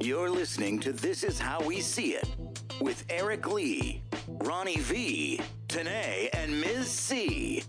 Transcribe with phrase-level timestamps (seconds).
[0.00, 2.28] You're listening to This Is How We See It
[2.80, 6.88] with Eric Lee, Ronnie V, Tanae, and Ms.
[6.90, 7.62] C.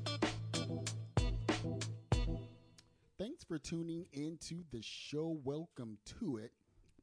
[3.19, 5.37] Thanks for tuning into the show.
[5.43, 6.51] Welcome to it.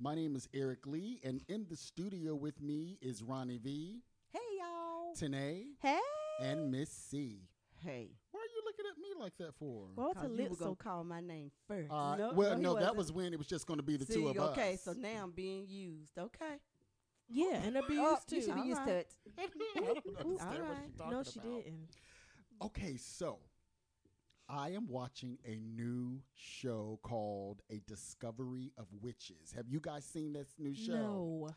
[0.01, 4.03] My name is Eric Lee, and in the studio with me is Ronnie V,
[4.33, 5.15] Hey y'all.
[5.15, 5.99] Tanae, Hey.
[6.41, 7.43] and Miss C.
[7.85, 8.11] Hey.
[9.21, 9.87] Like that for?
[9.97, 11.91] Well, it's a Cause you gonna so call my name first.
[11.91, 13.17] Uh, No, well, he no, that wasn't.
[13.17, 14.51] when it was just going to be the See, two of us.
[14.51, 16.17] okay, so now I'm being used.
[16.19, 16.57] Okay.
[17.29, 18.37] yeah, and abused Oh, too.
[18.37, 18.87] you should be All used right.
[18.87, 19.15] to it.
[19.39, 19.41] I
[19.77, 20.99] don't understand what All she's right.
[20.99, 21.65] talking No, she about.
[21.65, 21.89] didn't.
[22.63, 23.39] Okay, so
[24.49, 29.53] I am watching a new show called A Discovery of Witches.
[29.55, 30.93] Have you guys seen this new show?
[30.93, 31.51] No.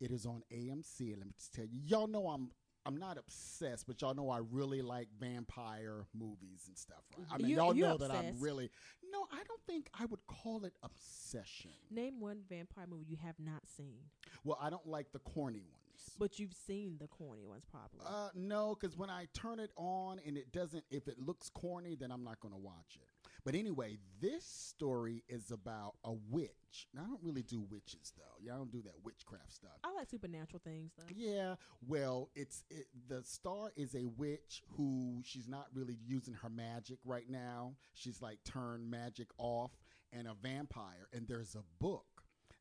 [0.00, 1.14] It is on AMC.
[1.18, 2.50] Let me just tell you, y'all know I'm
[2.86, 7.26] I'm not obsessed, but y'all know I really like vampire movies and stuff, right?
[7.30, 8.70] I mean, You- y'all you're know that I'm really
[9.12, 9.26] no.
[9.30, 11.72] I don't think I would call it obsession.
[11.90, 14.10] Name one vampire movie you have not seen,
[14.44, 16.16] Well, I don't like the corny ones.
[16.18, 18.00] but you've seen the corny ones probably.
[18.06, 21.94] Uh, no, because when I turn it on and it doesn't, if it looks corny,
[21.96, 23.19] then I'm not going to watch it.
[23.44, 26.88] But anyway, this story is about a witch.
[26.94, 28.36] Now, I don't really do witches though.
[28.40, 29.70] Yeah, I don't do that witchcraft stuff.
[29.82, 31.04] I like supernatural things though.
[31.14, 31.54] Yeah,
[31.86, 36.98] well, it's it, the star is a witch who she's not really using her magic
[37.04, 37.74] right now.
[37.94, 39.72] She's like turned magic off
[40.12, 41.08] and a vampire.
[41.12, 42.04] And there's a book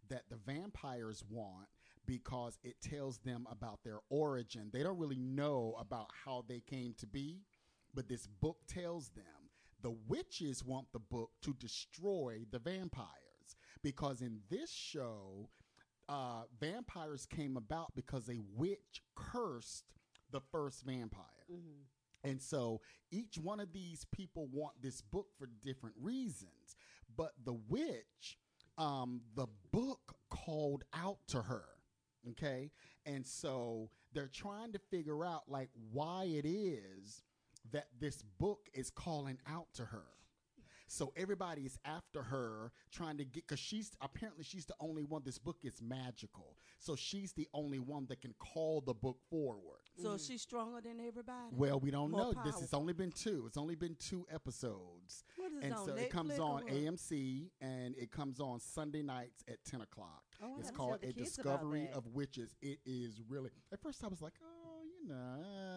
[0.10, 1.68] that the vampires want
[2.06, 4.70] because it tells them about their origin.
[4.74, 7.44] They don't really know about how they came to be,
[7.94, 9.26] but this book tells them.
[9.82, 15.50] The witches want the book to destroy the vampires because in this show,
[16.10, 19.86] uh, vampires came about because a witch cursed
[20.32, 21.24] the first vampire.
[22.24, 26.76] And so each one of these people want this book for different reasons.
[27.16, 28.38] But the witch,
[28.78, 31.66] um, the book called out to her.
[32.32, 32.72] Okay.
[33.06, 37.24] And so they're trying to figure out like why it is
[37.72, 40.06] that this book is calling out to her.
[40.90, 45.22] So everybody is after her trying to get because she's apparently she's the only one.
[45.24, 49.82] This book is magical, so she's the only one that can call the book forward.
[50.02, 51.50] So she's stronger than everybody.
[51.52, 52.42] Well, we don't More know.
[52.44, 53.44] This has only been two.
[53.46, 56.64] It's only been two episodes, What is it and so it comes on?
[56.64, 60.24] AMC and it comes on Sunday nights at ten o'clock.
[60.42, 62.56] Oh, it's called A the kids about Discovery of Witches.
[62.64, 63.52] It is really.
[63.72, 65.69] At first, I was like, oh, you know, uh,"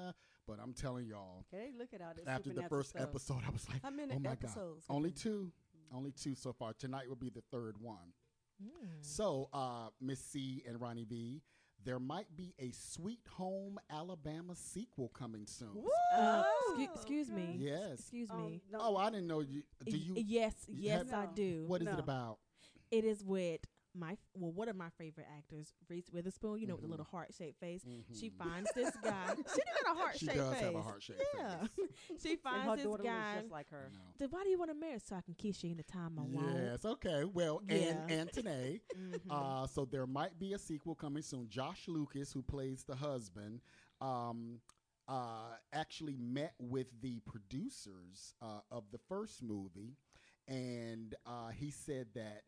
[0.47, 3.03] but I'm telling y'all, Okay, look at all this after the first stuff.
[3.03, 4.85] episode, I was like, How many oh my episodes?
[4.89, 5.51] god, only two,
[5.95, 6.73] only two so far.
[6.75, 8.13] Tonight will be the third one.
[8.63, 8.87] Hmm.
[9.01, 11.43] So, uh, Miss C and Ronnie V,
[11.85, 15.85] there might be a Sweet Home Alabama sequel coming soon.
[16.17, 17.57] Uh, excuse, excuse me.
[17.59, 17.99] Yes.
[18.01, 18.63] Excuse Um, me.
[18.71, 19.63] no, Oh, I didn't know you.
[19.85, 20.15] Do you?
[20.17, 21.65] Yes, yes, have- I do.
[21.67, 22.39] What is it about?
[22.93, 23.61] It is with
[23.95, 26.59] my well, one of my favorite actors, Reese Witherspoon.
[26.61, 27.83] You know, with the little heart shaped face.
[28.19, 29.35] She finds this guy.
[29.55, 30.19] She got a heart Mm-hmm.
[30.19, 30.63] She shaped does face.
[30.63, 31.57] have a heart-shaped yeah.
[32.23, 33.35] she and her finds this guy.
[33.35, 33.91] was just like her.
[34.19, 36.57] Then why do you want to marry so I can kiss you anytime I want?
[36.57, 36.85] Yes.
[36.85, 37.25] Okay.
[37.25, 37.75] Well, Yeah.
[37.75, 38.81] and and Tanae.
[39.31, 41.49] uh, so there might be a sequel coming soon.
[41.49, 43.61] Josh Lucas, who plays the husband,
[44.01, 44.61] um,
[45.09, 49.97] uh, actually met with the producers uh, of the first movie,
[50.49, 52.43] and uh, he said that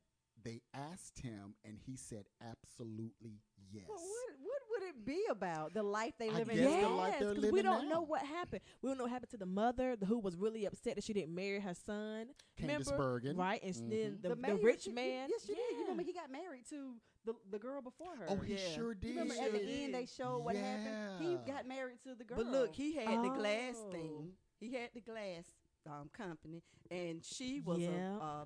[0.44, 3.40] they asked him, and he said absolutely
[3.72, 3.84] yes.
[3.88, 5.74] Well, what, what would it be about?
[5.74, 7.88] The life they I live in guess the life Yes, they're 'cause we living don't
[7.88, 7.94] now.
[7.94, 8.60] know what happened.
[8.82, 11.34] We don't know what happened to the mother who was really upset that she didn't
[11.34, 12.28] marry her son.
[12.60, 12.96] Candice Remember?
[12.96, 13.36] Bergen.
[13.36, 13.62] right?
[13.62, 15.28] And then the, the, mayor, rich she- man.
[15.30, 15.58] Yes, she did.
[15.72, 16.94] You remember he got married to
[17.24, 18.26] the the girl before her.
[18.28, 18.58] Oh, he Yeah.
[18.74, 19.08] sure You did.
[19.16, 21.24] remember at the Sure end they showed what happened.
[21.24, 21.38] He Yeah.
[21.54, 22.36] got married to the girl.
[22.38, 23.90] But look, he had the glass Oh.
[23.90, 24.32] thing.
[24.60, 25.44] He had the glass
[25.86, 28.16] um, company, and she was Yeah.
[28.16, 28.44] a, uh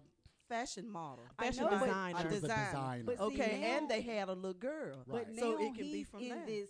[0.49, 2.19] fashion model, I Fashion know, designer.
[2.21, 2.65] She a designer.
[2.67, 3.05] designer.
[3.05, 5.27] But see, okay, now- and they had a little girl, Right.
[5.27, 6.47] But so now it can be he's from in there.
[6.47, 6.69] this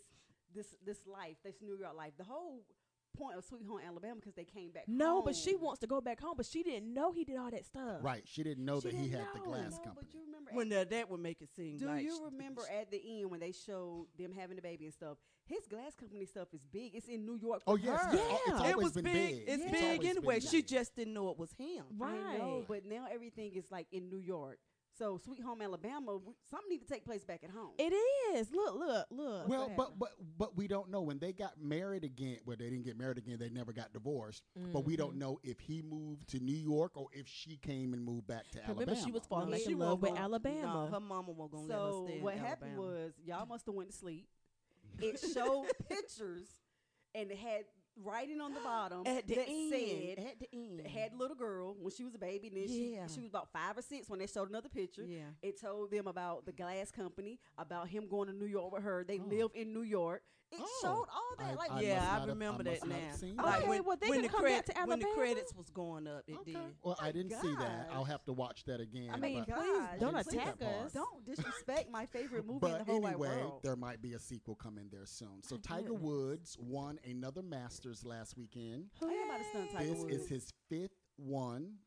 [0.54, 2.12] this this life, this New York life.
[2.18, 2.62] The whole
[3.16, 4.84] point of Sweet Home Alabama because they came back.
[4.86, 5.22] No, home.
[5.26, 7.64] but she wants to go back home, but she didn't know he did all that
[7.64, 7.98] stuff.
[8.02, 8.22] Right.
[8.26, 9.94] She didn't know She that he didn't had the glass No, company.
[10.00, 11.78] but you remember when uh, that would make it seem.
[11.78, 14.84] Do like you sh- remember at the end when they showed them having the baby
[14.84, 15.18] and stuff?
[15.46, 16.94] His glass company stuff is big.
[16.94, 17.62] It's in New York.
[17.66, 18.10] Oh with yes, her.
[18.12, 18.54] it's, it's Yeah.
[18.54, 19.14] always it was been big.
[19.14, 19.44] big.
[19.48, 19.70] It's Yeah.
[19.70, 20.40] big always been anyway.
[20.40, 21.84] She just didn't know it was him.
[21.96, 22.20] Right.
[22.20, 24.58] I know, but now everything is like in New York.
[24.98, 26.18] So Sweet Home Alabama,
[26.50, 27.70] something need to take place back at home.
[27.78, 27.92] It
[28.34, 28.50] is.
[28.50, 29.48] Look, look, look.
[29.48, 32.38] well, but but but we don't know when they got married again.
[32.44, 33.36] Well, they didn't get married again.
[33.38, 34.42] They never got divorced.
[34.72, 35.02] But we Mm-hmm.
[35.02, 38.50] don't know if he moved to New York or if she came and moved back
[38.52, 39.04] to remember, Alabama.
[39.06, 40.24] she was falling No, she in love with wasn't.
[40.24, 40.86] Alabama.
[40.86, 43.66] No, her mama wasn't gonna let her so stay in what happened was y'all must
[43.66, 44.26] have went to sleep.
[45.00, 46.48] It showed pictures
[47.14, 47.64] and it had
[48.04, 49.72] writing on the bottom At the that end.
[49.72, 50.86] said at the end.
[50.86, 52.48] had little girl when she was a baby.
[52.48, 55.04] And then she, she was about five or six when they showed another picture.
[55.04, 55.24] Yeah.
[55.42, 59.04] It told them about the glass company, about him going to New York with her.
[59.06, 59.28] They Oh.
[59.28, 60.22] live in New York.
[60.50, 60.78] It Oh.
[60.80, 61.50] showed all that.
[61.50, 62.94] I- like, I yeah, I not have- remember I that now.
[62.98, 63.62] have seen oh, that.
[63.62, 65.04] Okay, well, they when can the come back to Alabama.
[65.04, 66.52] when the credits was going up, it Okay.
[66.54, 66.76] did.
[66.82, 67.88] Well, I didn't see that.
[67.92, 69.10] I'll have to watch that again.
[69.12, 70.92] I mean, but- please don't attack us.
[70.92, 73.60] don't disrespect my favorite movie in the whole anyway, wide world.
[73.62, 75.42] there might be a sequel coming there soon.
[75.42, 75.92] So Tiger.
[75.92, 78.90] Woods won another Masters last weekend.
[79.02, 81.78] I am about to stun Tiger This is his fifth one.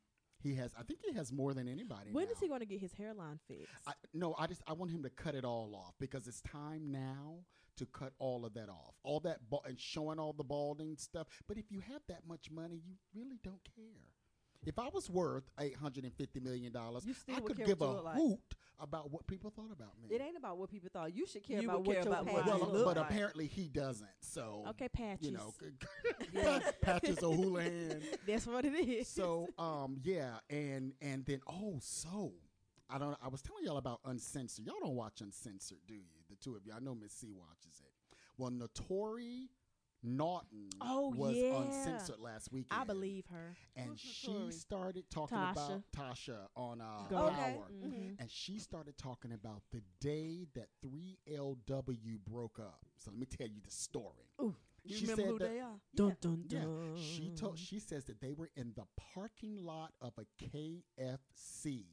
[0.43, 2.11] He has, I think he has more than anybody.
[2.11, 2.31] When now.
[2.31, 3.67] is he going to get his hairline fixed?
[3.87, 6.91] I, no, I just I want him to cut it all off because it's time
[6.91, 7.45] now
[7.77, 8.95] to cut all of that off.
[9.03, 11.27] All that ba- and showing all the balding stuff.
[11.47, 13.85] But if you have that much money, you really don't care.
[14.63, 17.03] If I was worth eight hundred and fifty million dollars,
[17.33, 18.15] I could give a like.
[18.15, 18.39] hoot
[18.79, 20.15] about what people thought about me.
[20.15, 21.15] It ain't about what people thought.
[21.15, 22.97] You should care You about what care your about what you well, looks look but
[22.97, 23.09] like.
[23.12, 24.09] apparently he doesn't.
[24.19, 25.27] So okay, patches.
[25.27, 25.51] you know,
[26.81, 28.01] Patches O'Houlihan.
[28.27, 29.07] That's what it is.
[29.07, 32.33] so um yeah and and then oh so
[32.89, 36.01] i don't i was telling y'all about uncensored y'all don't watch uncensored do you
[36.41, 37.91] the two of you i know miss c watches it
[38.38, 39.49] well Naturi
[40.03, 41.61] Naughton Oh, was yeah.
[41.61, 42.81] uncensored last weekend.
[42.81, 43.55] I believe her.
[43.75, 44.53] And Who's she Naturi?
[44.53, 45.51] started talking Tasha.
[45.51, 47.65] about Tasha on uh, Go Power.
[47.69, 47.85] Okay.
[47.88, 48.15] Mhm.
[48.19, 52.79] And she started talking about the day that 3LW broke up.
[52.97, 54.31] So let me tell you the story.
[54.41, 54.55] Ooh.
[54.83, 55.79] You She remember said who that- they are?
[55.93, 56.95] Dun dun dun.
[56.95, 57.59] Yeah, she told.
[57.59, 61.85] She says that they were in the parking lot of a KFC,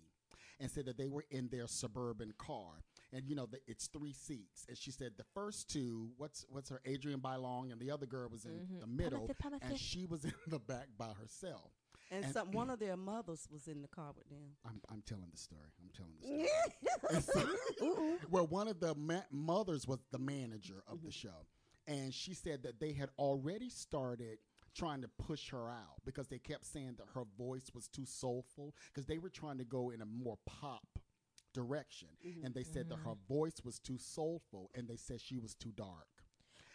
[0.59, 4.13] and said that they were in their suburban car, and you know that it's three
[4.13, 4.65] seats.
[4.69, 8.29] And she said the first two, what's what's her Adrienne Bailon, and the other girl
[8.31, 8.81] was in Mhm.
[8.81, 9.67] the middle, Timothy, Timothy.
[9.67, 11.73] and she was in the back by herself.
[12.11, 14.57] And, And- some one of their mothers was in the car with them.
[14.65, 15.71] I'm I'm telling the story.
[15.81, 16.49] I'm telling the story.
[17.11, 21.47] And so- well, one of the ma- mothers was the manager of the show,
[21.87, 24.39] and she said that they had already started
[24.75, 28.75] trying to push her out because they kept saying that her voice was too soulful
[28.93, 30.99] because they were trying to go in a more pop
[31.53, 32.09] direction,
[32.45, 35.73] and they said that her voice was too soulful, and they said she was too
[35.77, 36.09] dark.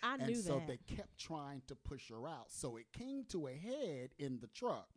[0.04, 0.68] I and knew so that.
[0.68, 2.52] they kept trying to push her out.
[2.52, 4.90] So it came to a head in the truck.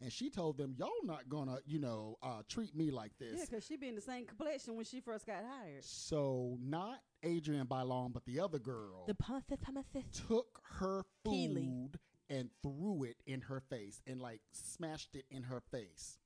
[0.00, 3.44] And she told them, "Y'all not gonna, you know, uh, treat me like this." Yeah,
[3.48, 5.84] because she be in the same complexion when she first got hired.
[5.84, 10.04] So not Adrienne Bailon, but the other girl the Timothy, Timothy.
[10.28, 11.94] took her food Kiely.
[12.28, 16.18] and threw it in her face and like smashed it in her face.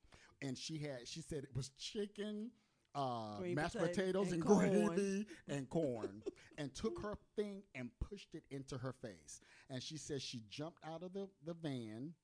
[0.43, 2.51] And she had, she said it was chicken,
[2.95, 4.87] uh, Green mashed potato potatoes, and, and corn.
[4.95, 6.23] gravy and corn,
[6.59, 9.41] and took her thing and pushed it into her face.
[9.69, 12.15] And she says she jumped out of the, the van,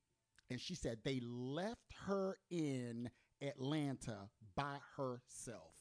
[0.51, 3.11] and she said they left her in
[3.43, 5.75] Atlanta by herself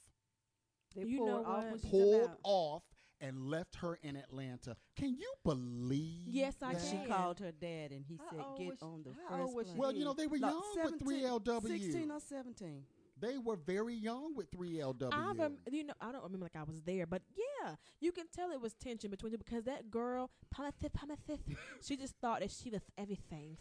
[0.95, 1.71] They You pulled know off what?
[1.71, 2.39] when she pulled out.
[2.43, 2.83] off
[3.21, 4.75] and left her in Atlanta.
[4.95, 6.27] Can you believe?
[6.27, 6.81] Yes, I that?
[6.81, 9.91] She called her dad and he How said, "Get on the how first plane." Well,
[9.93, 11.67] you know they were Like young 17 with 3LW.
[11.67, 12.83] 16 or 17.
[13.17, 15.09] They were very young with 3LW.
[15.13, 18.25] I rem- you know, I don't remember like I was there, but yeah, you can
[18.27, 22.51] tell it was tension between them because that girl, Timothy, Timothy, she just thought that
[22.51, 23.57] she was everything.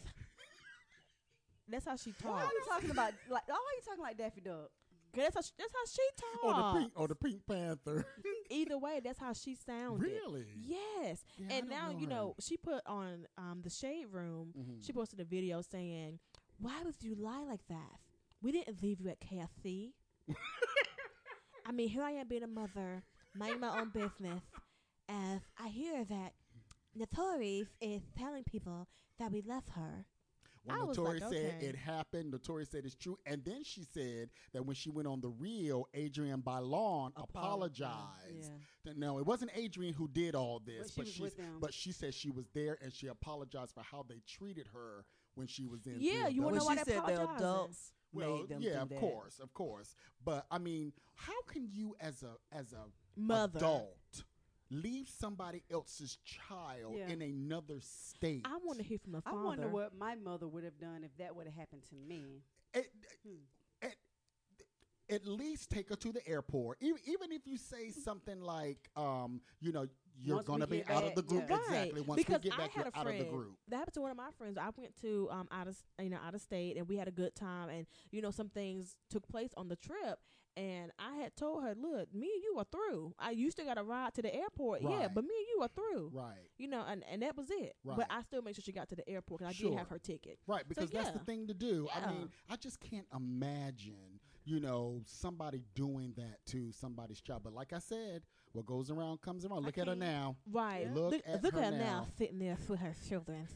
[1.68, 2.44] That's how she Why talked.
[2.44, 3.48] are you talking about like?
[3.48, 4.70] Why are you talking like Daffy Duck?
[5.14, 6.44] 'Cause That's how she, that's how she talks.
[6.44, 8.06] or the pink or the Pink Panther.
[8.50, 10.02] Either way, that's how she sounded.
[10.02, 10.46] really?
[10.54, 14.52] Yes, Yeah, and now know you know she put on um the shade room.
[14.56, 14.84] Mhm.
[14.84, 16.18] She posted a video saying,
[16.58, 18.00] "Why would you lie like that?
[18.42, 19.94] We didn't leave you at KFC.
[21.66, 23.02] I mean, here I am being a mother,
[23.34, 24.42] minding my own business,
[25.08, 26.34] as I hear that
[26.94, 28.86] Notorious is telling people
[29.18, 30.04] that we left her.
[30.64, 31.66] When I was Naturi like, said okay.
[31.66, 35.20] it happened, Naturi said it's true, and then she said that when she went on
[35.20, 38.50] the real, Adrienne Bailon apologized.
[38.84, 38.92] Yeah.
[38.96, 42.14] No, it wasn't Adrienne who did all this, But she was she's- but she said
[42.14, 45.04] she was there and she apologized for how they treated her
[45.34, 45.96] when she was in.
[46.00, 48.78] Yeah, you wanna know why she they said the adults Well, made them yeah, do
[48.80, 49.00] of that.
[49.00, 49.94] course, of course.
[50.24, 52.84] But I mean, how can you, as a as a
[53.16, 53.58] Mother.
[53.58, 53.96] adult,
[54.82, 57.08] leave somebody else's child Yeah.
[57.08, 58.42] in another state?
[58.44, 59.38] I want to hear from the father.
[59.38, 62.42] I wonder what my mother would have done if that would have happened to me.
[62.74, 62.86] At,
[63.22, 63.36] Hmm.
[63.82, 63.94] at,
[65.10, 66.78] at least take her to the airport.
[66.80, 70.90] Even, even if you say something like, um, you know, you're going to be get
[70.90, 71.44] out of the group.
[71.48, 71.56] yeah.
[71.56, 72.00] Exactly.
[72.00, 73.58] Once because we get back, I had you're a out friend, of the group.
[73.68, 74.56] That happened to one of my friends.
[74.56, 77.12] I went to um out of you know out of state, and we had a
[77.12, 80.20] good time, and you know some things took place on the trip.
[80.56, 83.14] And I had told her, "Look, me and you are through.
[83.18, 85.68] I you still got to ride to the airport, yeah, but me and you are
[85.68, 86.48] through, Right.
[86.58, 87.74] you know." And and that was it.
[87.84, 87.96] Right.
[87.96, 89.70] But I still made sure she got to the airport because I Sure.
[89.70, 90.38] did have her ticket.
[90.46, 91.88] Right, because that's the thing to do.
[91.92, 97.42] I mean, I just can't imagine you know, somebody doing that to somebody's child.
[97.42, 99.62] But like I said, what goes around comes around.
[99.62, 100.36] I Look at her now.
[100.52, 100.86] Right.
[100.92, 102.00] Look look at look her at her now.
[102.00, 102.06] now.
[102.18, 103.48] sitting there with her children.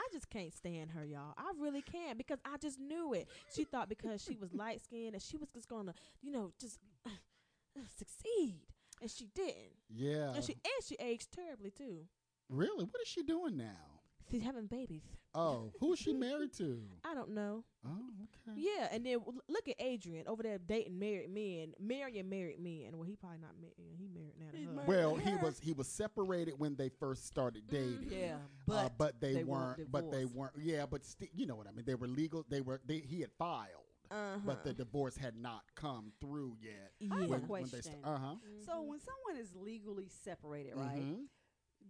[0.00, 1.34] I just can't stand her, y'all.
[1.36, 3.28] I really can't because I just knew it.
[3.54, 6.78] She thought because she was light skinned and she was just gonna, you know, just
[7.98, 8.60] succeed,
[9.00, 9.76] and she didn't.
[9.90, 10.32] Yeah.
[10.34, 12.06] And she and she aged terribly too.
[12.48, 12.84] really?
[12.84, 13.97] What is she doing now?
[14.30, 15.02] She's having babies.
[15.34, 16.82] Oh, who is she married to?
[17.04, 17.64] I don't know.
[17.86, 17.90] Oh,
[18.48, 18.58] okay.
[18.60, 22.90] Yeah, and then w- look at Adrienne over there dating married men, marrying married men.
[22.94, 23.74] Well, he probably not married.
[23.96, 24.50] He married now.
[24.74, 24.86] to her.
[24.86, 28.08] Well, he was he was separated when they first started dating.
[28.10, 29.78] Yeah, But, but uh, but they, they weren't.
[29.78, 30.52] weren't But they weren't.
[30.60, 31.84] Yeah, but sti- you know what I mean.
[31.86, 32.44] They were legal.
[32.48, 32.80] They were.
[32.86, 34.38] They, he had filed, Uh-huh.
[34.44, 36.92] but the divorce had not come through yet.
[37.00, 37.14] yeah.
[37.14, 37.62] I have a When, question.
[37.62, 38.34] when they st- uh huh.
[38.64, 40.96] So when someone is legally separated, right?
[40.96, 41.24] Mhm.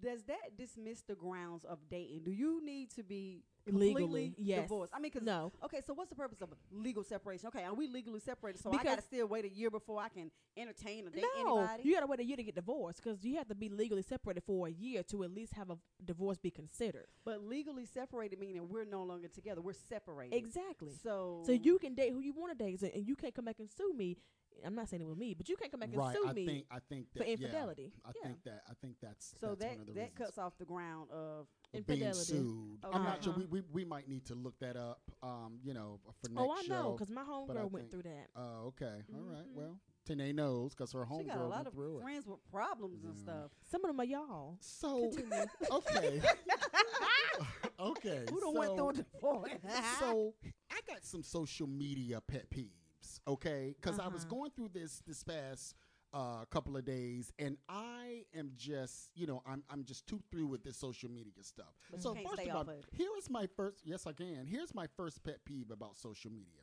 [0.00, 2.22] Does that dismiss the grounds of dating?
[2.24, 3.42] Do you need to be
[3.74, 4.62] Legally, completely yes.
[4.62, 4.92] divorced?
[4.94, 5.52] I mean, because no.
[5.64, 7.48] Okay, so what's the purpose of legal separation?
[7.48, 8.60] Okay, are we legally separated?
[8.62, 11.82] So I gotta still wait a year before I can entertain or date No, anybody.
[11.88, 14.42] you gotta wait a year to get divorced because you have to be legally separated
[14.44, 17.06] for a year to at least have a divorce be considered.
[17.24, 19.60] but legally separated meaning we're no longer together.
[19.60, 20.34] We're separated.
[20.36, 20.92] Exactly.
[21.02, 23.56] So So you can date who you want to date, and you can't come back
[23.58, 24.16] and sue me.
[24.64, 26.16] I'm not saying it with me, but you can't come back and Right.
[26.16, 26.66] sue I me think.
[26.68, 27.92] I think for that, yeah, infidelity.
[28.04, 28.22] I yeah.
[28.24, 28.62] think that.
[28.68, 30.18] I think that's so that's that one of the that reasons.
[30.18, 32.18] cuts off the ground of being infidelity.
[32.24, 32.78] sued.
[32.84, 33.32] I'm not sure.
[33.34, 33.42] Uh-huh.
[33.50, 35.00] We, we we might need to look that up.
[35.22, 36.92] Um, you know, for next oh, I know, show.
[36.98, 38.28] because my homegirl went think- through that.
[38.36, 39.02] Oh, okay.
[39.14, 39.44] All right.
[39.46, 39.54] Mhm.
[39.54, 42.02] Well, Tanae knows because her she homegirl got a lot went of through it.
[42.02, 43.22] friends with problems and Yeah.
[43.22, 43.50] stuff.
[43.70, 44.56] Some of them are y'all.
[44.60, 45.10] So
[45.72, 46.20] okay,
[47.80, 48.24] okay.
[48.30, 49.50] Who done so, went through a divorce?
[50.00, 50.34] so
[50.70, 53.20] I got some social media pet peeves.
[53.26, 54.30] Okay, because I was Uh-huh.
[54.36, 55.74] going through this this past
[56.18, 60.48] uh, couple of days, and I am just, you know, I'm I'm just too through
[60.48, 61.72] with this social media stuff.
[61.92, 62.84] But so first of all, off of it.
[62.92, 63.82] here is my first.
[63.84, 64.46] Yes, I can.
[64.48, 66.62] Here's my first pet peeve about social media.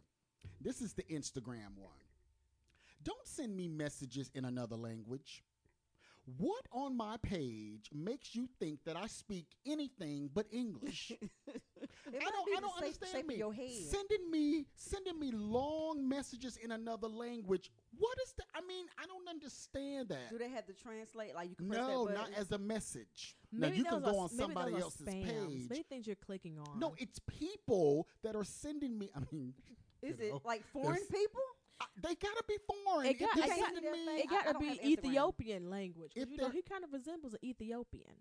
[0.59, 2.03] This is the Instagram one.
[3.01, 5.43] Don't send me messages in another language.
[6.37, 11.11] What on my page makes you think that I speak anything but English?
[11.47, 13.35] I don't, I don't understand shape me.
[13.35, 13.69] your head.
[13.69, 17.71] Sending me, sending me long messages in another language.
[17.97, 18.47] What is that?
[18.55, 20.29] I mean, I don't understand that.
[20.31, 21.35] Do they have to translate?
[21.35, 23.35] Like you can press No, that not as a message.
[23.51, 25.25] Maybe now you can go are- on somebody else's spams.
[25.25, 25.69] page.
[25.69, 26.79] Maybe things you're clicking on.
[26.79, 29.09] No, it's people that are sending me.
[29.15, 29.53] I mean,
[30.01, 31.41] Is it know, like foreign people?
[31.79, 33.05] I- they gotta be foreign.
[33.07, 34.19] It got- they're it got- sending that me, thing.
[34.19, 34.87] it I- got I to don't be have Instagram.
[35.05, 36.13] Ethiopian language.
[36.13, 38.15] 'cause If you know, he kind of resembles an Ethiopian.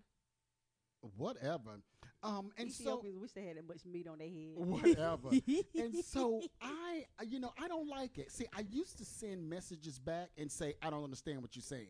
[1.16, 1.80] whatever.
[2.22, 4.54] Um, and so wish they had that much meat on their head.
[4.56, 5.28] whatever.
[5.74, 8.32] and so I, I- you know, I don't like it.
[8.32, 11.88] See, I used to send messages back and say, I don't understand what you're saying.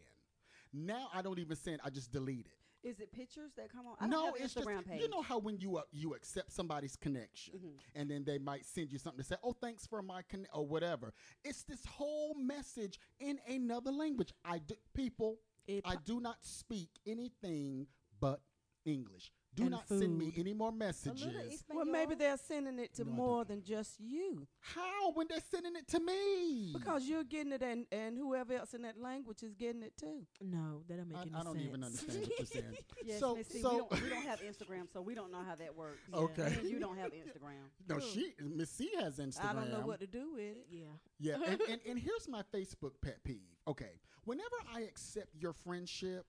[0.73, 1.81] Now I don't even send.
[1.85, 2.53] I just delete it.
[2.85, 3.97] Is it pictures that come on?
[3.99, 5.01] I don't no, it's Instagram just page.
[5.01, 7.73] you know how when you uh, you accept somebody's connection Mhm.
[7.95, 10.67] and then they might send you something to say, "Oh, thanks for my con-, or
[10.67, 11.13] whatever."
[11.43, 14.33] It's this whole message in another language.
[14.45, 17.87] I do, people, It I do not speak anything
[18.21, 18.43] but
[18.85, 19.33] English.
[19.57, 21.63] Do And not send me any more messages.
[21.73, 25.77] well, maybe they're sending it to No, more than just you How when they're sending
[25.77, 26.73] it to me?
[26.73, 30.27] because you're getting it, and and whoever else in that language is getting it too.
[30.41, 31.67] no, that don't make I, any I don't sense.
[31.69, 32.65] even understand what you're saying.
[33.05, 35.43] Yes, so, Miss C, so we, don't, we don't have Instagram, so we don't know
[35.47, 35.99] how that works.
[36.11, 36.19] Yeah.
[36.25, 36.57] Okay.
[36.59, 37.69] And you don't have Instagram.
[37.89, 39.45] no, she Miss C has Instagram.
[39.45, 40.67] I don't know what to do with it.
[40.71, 40.85] Yeah.
[41.21, 43.43] Yeah, and, and, and here's my Facebook pet peeve.
[43.69, 46.25] Okay, whenever I accept your friendship,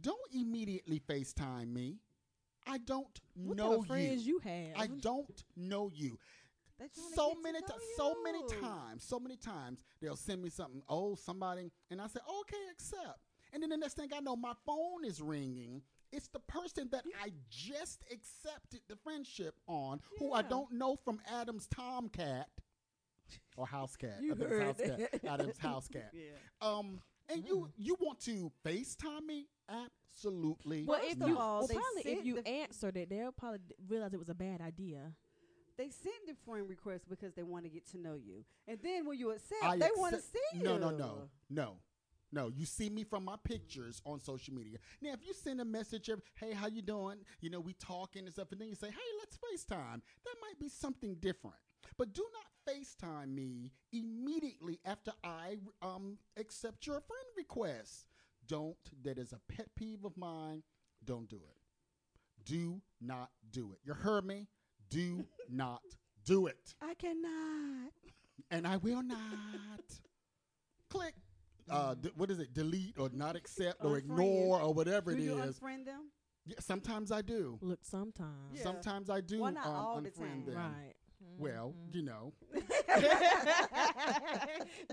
[0.00, 1.98] don't immediately FaceTime me.
[2.66, 4.40] I don't What know kind of friends you.
[4.44, 4.76] you have?
[4.76, 6.18] I don't know you.
[6.78, 10.50] They trying to So many, times, so many times, so many times they'll send me
[10.50, 10.82] something.
[10.88, 13.18] Oh, somebody, and I say, okay, accept.
[13.52, 15.82] And then the next thing I know, my phone is ringing.
[16.10, 21.20] It's the person that I just accepted the friendship on, who I don't know from
[21.32, 22.48] Adam's Tomcat
[23.56, 24.18] or house cat.
[24.22, 25.22] You I think it's heard house cat.
[25.22, 25.24] that.
[25.24, 26.10] Adam's house cat.
[26.14, 26.36] Yeah.
[26.60, 27.70] Um, and you mm.
[27.76, 29.46] you want to FaceTime me?
[29.68, 30.84] Absolutely.
[30.84, 33.60] Well, if you all, well, they probably if sent you the- answered it, they'll probably
[33.88, 35.12] realize it was a bad idea.
[35.78, 39.06] They send the friend request because they want to get to know you, and then
[39.06, 40.64] when you accept, I they want to see you.
[40.64, 41.76] No, no, no, no,
[42.30, 42.48] no.
[42.54, 44.78] You see me from my pictures on social media.
[45.00, 48.24] Now, if you send a message of, "Hey, how you doing?" You know, we talking
[48.24, 51.56] and stuff, and then you say, "Hey, let's FaceTime." That might be something different.
[51.98, 58.06] But do not FaceTime me immediately after I um accept your friend request.
[58.46, 58.76] Don't.
[59.04, 60.62] That is a pet peeve of mine.
[61.04, 61.56] Don't do it.
[62.44, 63.78] Do not do it.
[63.84, 64.48] You heard me.
[64.90, 65.82] Do not
[66.24, 67.92] do it I cannot.
[68.50, 69.18] and I will not.
[70.90, 71.14] Click.
[71.70, 72.52] Uh, d- what is it?
[72.52, 73.98] Delete or not accept or Unfriend.
[73.98, 75.24] ignore or whatever it is.
[75.24, 75.58] Do it you is.
[75.58, 76.10] unfriend them?
[76.44, 77.58] Yeah, sometimes I do.
[77.62, 78.56] Look, sometimes.
[78.56, 78.62] Yeah.
[78.62, 79.40] Sometimes I do.
[79.40, 80.44] Why not um, all the time?
[80.44, 80.56] them.
[80.56, 80.94] Right.
[81.38, 82.32] Well, you know,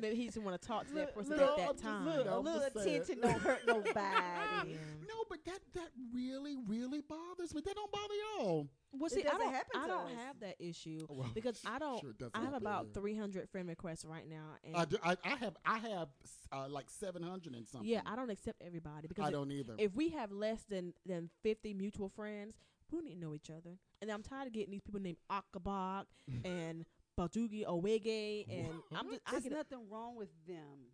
[0.02, 2.06] Maybe he just want to talk to that Look- person look, at that just- time.
[2.06, 3.92] look, a I'm little attention don't hurt nobody.
[3.94, 4.64] Yeah.
[5.08, 7.62] no, but that that really really bothers me.
[7.66, 8.68] That don't bother y'all.
[8.92, 10.12] Well, see, I doesn't don't, happen I don't us.
[10.26, 12.00] have that issue Well, because I don't.
[12.02, 12.94] sure I have about here.
[13.02, 16.08] 300 friend requests right now, and I, do, I, I have I have
[16.52, 17.88] uh, like seven hundred and something.
[17.90, 19.76] yeah, I don't accept everybody because I if- don't either.
[19.78, 22.56] if we have less than than 50 mutual friends,
[22.92, 23.78] we don't need to know each other.
[24.02, 26.06] And I'm tired of getting these people named Akabak
[26.46, 26.86] and
[27.18, 30.88] Badugi Owege, and I'm just I There's get nothing wrong with them.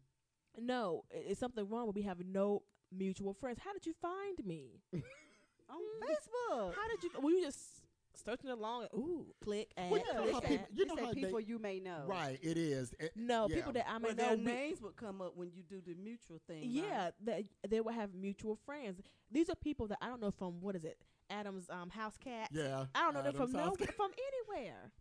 [0.60, 3.60] no, it's something wrong when we have no mutual friends.
[3.64, 4.82] How did you find me?
[5.70, 6.74] On Facebook.
[6.76, 7.10] How did you?
[7.22, 7.60] Were you just
[8.24, 8.84] searching along?
[8.84, 11.22] And, ooh, click add, Well, you know click how people- you know say how they-
[11.22, 12.06] people you may know.
[12.08, 12.94] right, it is.
[13.00, 13.56] It- No, yeah.
[13.56, 14.24] people that I may Well, know.
[14.36, 16.62] their names would come up when you do the mutual thing.
[16.62, 16.70] right?
[16.70, 19.02] Yeah, that they will have mutual friends.
[19.32, 20.98] These are people that I don't know from what is it,
[21.30, 22.50] Adam's um house cat.
[22.52, 23.96] yeah, I don't know them from Adam's no house.
[23.96, 24.12] from
[24.54, 24.92] anywhere.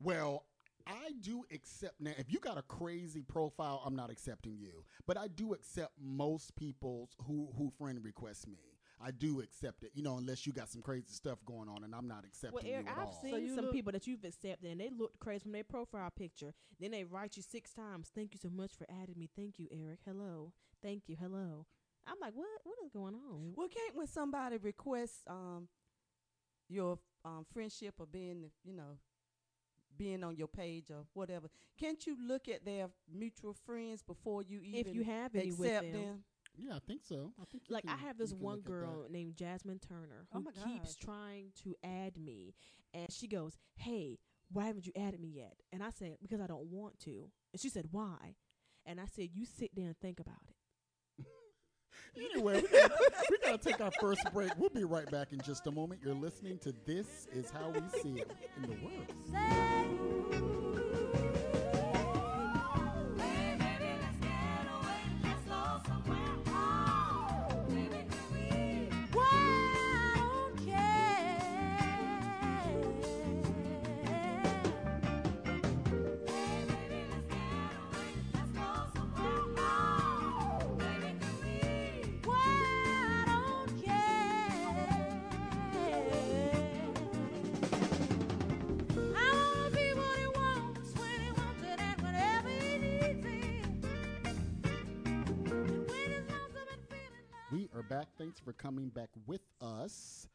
[0.00, 0.44] Well,
[0.86, 2.12] I do accept now.
[2.18, 4.84] If you got a crazy profile, I'm not accepting you.
[5.06, 8.58] But I do accept most people's who who friend request me.
[9.00, 9.90] I do accept it.
[9.94, 12.72] You know, unless you got some crazy stuff going on, and I'm not accepting Well,
[12.72, 13.20] Eric, you at I've all.
[13.22, 16.10] seen So some look- people that you've accepted, and they look crazy from their profile
[16.10, 16.54] picture.
[16.80, 18.10] Then they write you six times.
[18.14, 19.28] Thank you so much for adding me.
[19.34, 19.98] Thank you, Eric.
[20.06, 20.52] Hello.
[20.82, 21.16] Thank you.
[21.20, 21.66] Hello.
[22.06, 22.46] I'm like, what?
[22.64, 23.52] What is going on?
[23.56, 25.68] Well, can't when somebody requests um
[26.68, 28.98] your um friendship or being you know
[29.96, 34.60] being on your page or whatever, can't you look at their mutual friends before you
[34.62, 36.02] even If you have any with accept them.
[36.02, 36.24] them?
[36.56, 37.32] yeah, I think so.
[37.40, 40.50] I think you like I have this one girl named Jasmine Turner Oh who my
[40.50, 42.54] keeps trying to add me,
[42.92, 44.18] and she goes, "Hey,
[44.52, 47.60] why haven't you added me yet?" And I said, "Because I don't want to." And
[47.60, 48.34] she said, "Why?"
[48.84, 50.53] And I said, "You sit there and think about it."
[52.16, 52.94] Anyway, we gotta,
[53.30, 54.50] we gotta take our first break.
[54.56, 56.00] We'll be right back in just a moment.
[56.04, 60.23] You're listening to This Is How We See It in the World.
[98.24, 100.26] Thanks for coming back with us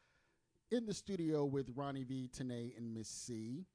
[0.70, 3.66] in the studio with Ronnie V, Tanae, and Miss C.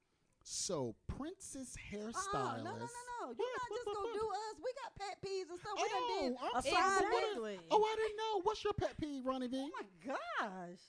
[0.42, 2.34] So, Prince's Hairstylist.
[2.34, 3.26] Uh-uh, no, no, no, no.
[3.28, 3.36] You're What?
[3.36, 4.56] not What, just gonna do us.
[4.64, 5.74] We got pet peeves and stuff.
[5.78, 7.00] Oh, we done oh, did I'm sorry.
[7.02, 7.60] sign What is- Exactly.
[7.72, 8.42] Oh, I didn't know.
[8.44, 9.58] What's your pet peeve, Ronnie V?
[9.58, 10.80] Oh my gosh.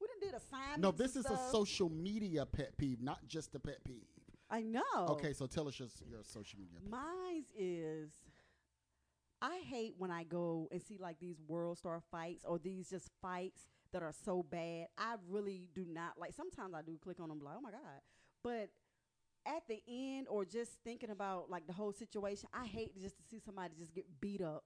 [0.00, 0.78] We done did assignments.
[0.78, 4.06] No, this and is a social media pet peeve, not just a pet peeve.
[4.50, 4.82] I know.
[4.96, 6.78] Okay, so tell us your, your social media.
[6.80, 8.12] pet Mine's is
[9.40, 13.12] I hate when I go and see like these world star fights or these just
[13.20, 14.88] fights that are so bad.
[14.98, 18.02] I really do not like sometimes I do click on them like, oh my God.
[18.42, 18.70] But
[19.46, 23.22] at the end or just thinking about like the whole situation, I hate just to
[23.22, 24.64] see somebody just get beat up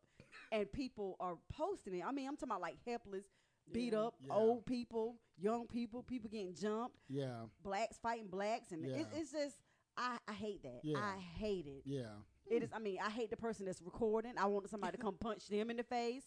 [0.51, 2.05] and people are posting it.
[2.05, 3.29] I mean, I'm talking about like helpless,
[3.71, 4.01] beat Yeah.
[4.01, 4.35] up, Yeah.
[4.35, 9.19] old people, young people, people getting jumped, Yeah, blacks fighting blacks and it, Yeah.
[9.19, 9.61] it's just
[9.97, 10.81] I, I hate that.
[10.97, 11.83] I hate it.
[11.87, 12.23] yeah.
[12.53, 12.71] It is.
[12.73, 14.33] I mean, I hate the person that's recording.
[14.39, 16.25] I want somebody to come punch them in the face.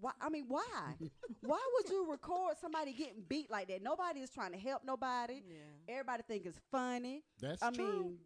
[0.00, 0.10] Why?
[0.20, 0.62] I mean, why?
[1.42, 3.82] why would you record somebody getting beat like that?
[3.82, 5.42] Nobody is trying to help nobody.
[5.46, 5.94] Yeah.
[5.94, 7.22] Everybody think it's funny.
[7.40, 7.86] That's I true.
[7.86, 8.18] mean,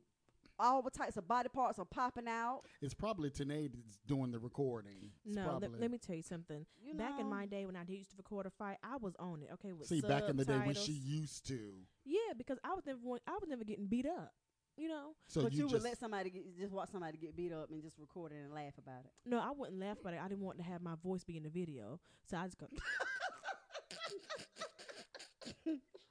[0.58, 2.62] all the types of body parts are popping out.
[2.80, 5.10] it's probably Tanae that's doing the recording.
[5.26, 5.68] It's No, probably.
[5.68, 6.64] let, let me tell you something.
[6.82, 9.42] You Back in my day when I used to record a fight, I was on
[9.42, 9.50] it.
[9.54, 11.58] Okay, with See, back in the day when she used to.
[12.04, 14.32] yeah, because I was never I was never getting beat up.
[14.78, 17.52] You know, So but you, you, would let somebody get, just watch somebody get beat
[17.52, 19.10] up and just record it and laugh about it.
[19.26, 20.20] no, I wouldn't laugh about it.
[20.24, 21.98] I didn't want to have my voice be in the video,
[22.30, 22.68] so I just go.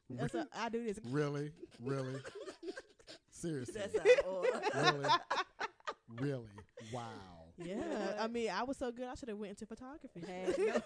[0.10, 1.00] That's what I do this.
[1.06, 1.52] really,
[1.82, 2.16] really,
[3.32, 4.06] seriously, That's out
[4.84, 5.10] really,
[6.20, 6.50] really.
[6.92, 7.04] Wow.
[7.58, 9.08] Yeah, I mean, I was so good.
[9.08, 10.22] I should have went into photography.
[10.28, 10.82] Had no,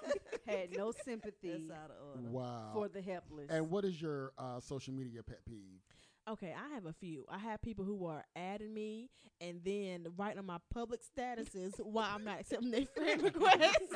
[0.53, 2.29] had no sympathy That's out of order.
[2.29, 2.71] Wow.
[2.73, 3.49] for the helpless.
[3.49, 5.81] and what is your uh, social media pet peeve?
[6.29, 7.25] Okay, I have a few.
[7.29, 9.09] I have people who are adding me
[9.41, 13.95] and then writing on my public statuses why I'm not accepting their friend requests.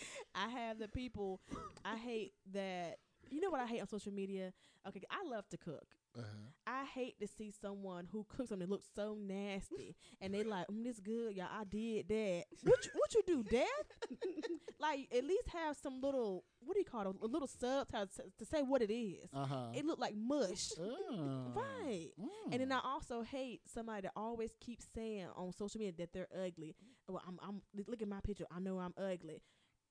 [0.34, 1.40] I have the people.
[1.84, 2.96] I hate that.
[3.30, 4.52] You know what I hate on social media?
[4.86, 5.86] Okay, I love to cook.
[6.18, 6.26] Uh-huh.
[6.66, 10.66] I hate to see someone who cooks something that looks so nasty, and they like,
[10.68, 11.48] mm, "This good, y'all.
[11.50, 12.44] I did that.
[12.64, 13.66] What you, what you do, Dad?
[14.80, 17.16] like, at least have some little what do you call it?
[17.22, 19.28] A little subtitle to, to say what it is.
[19.34, 19.70] Uh-huh.
[19.74, 21.52] It looked like mush, Oh.
[21.56, 22.10] right?
[22.52, 26.28] And then I also hate somebody that always keeps saying on social media that they're
[26.46, 26.76] ugly.
[27.08, 28.44] Well, I'm, I'm look at my picture.
[28.54, 29.42] I know I'm ugly.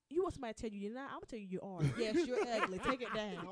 [0.09, 1.09] You want somebody to tell you you're not?
[1.09, 1.81] I'm gonna tell you you are.
[1.99, 2.79] yes, you're ugly.
[2.79, 3.47] Take it down.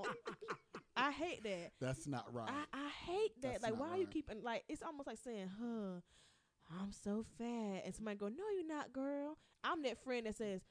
[1.08, 1.72] I hate that.
[1.82, 2.50] That's not right.
[2.50, 3.62] I, I hate that.
[3.62, 4.64] That's like, why are you keeping like?
[4.70, 6.00] It's almost like saying, "Huh,
[6.80, 10.62] I'm so fat," and somebody go, "No, you're not, girl." I'm that friend that says,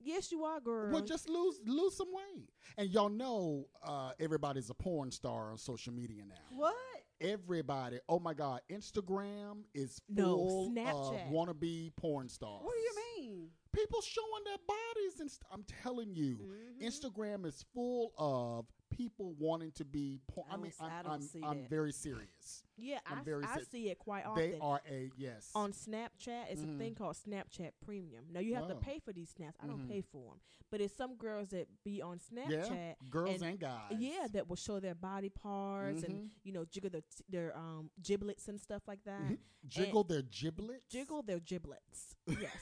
[0.00, 2.48] "Yes, you are, girl." well, just lose lose some weight.
[2.76, 6.34] And y'all know uh, everybody's a porn star on social media now.
[6.56, 6.74] What?
[7.20, 7.98] Everybody.
[8.08, 8.60] Oh my God.
[8.70, 11.26] Instagram is No, full Snapchat.
[11.26, 12.62] of wannabe porn stars.
[12.62, 12.94] What do you
[13.26, 13.48] mean?
[13.72, 16.86] People showing their bodies and st- I'm telling you, Mm-hmm.
[16.86, 18.66] Instagram is full of
[18.98, 20.46] people wanting to be porn.
[20.50, 22.64] I, I mean, I'm, I don't I'm, I'm very serious.
[22.76, 24.50] yeah, I'm I, very I see it quite often.
[24.50, 25.50] They are a yes.
[25.54, 28.24] on Snapchat, it's a thing called Snapchat Premium.
[28.32, 29.56] Now you have to pay for these snaps.
[29.62, 32.68] I don't pay for them, but it's some girls that be on Snapchat.
[32.70, 33.92] yeah, girls and, and- guys.
[33.98, 36.28] Yeah, that will show their body parts and Mhm.
[36.42, 39.22] you know jiggle their their um giblets and stuff like that.
[39.22, 39.38] Mhm.
[39.66, 40.84] Jiggle their giblets.
[40.90, 42.16] Jiggle their giblets.
[42.26, 42.52] yes,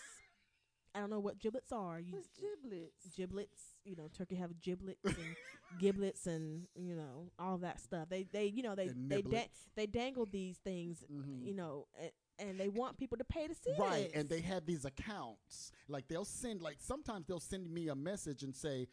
[0.96, 2.00] I don't know what giblets are.
[2.00, 3.16] You, What's giblets?
[3.16, 3.62] giblets.
[3.85, 5.37] You know, turkey have giblets and
[5.80, 8.09] giblets and you know all that stuff.
[8.09, 11.04] They they you know they And they da- they dangle these things.
[11.12, 11.46] Mhm.
[11.46, 14.12] You know, and, and they want people to pay to see Right, it.
[14.14, 15.72] and they have these accounts.
[15.88, 18.88] Like they'll send, like sometimes they'll send me a message and say,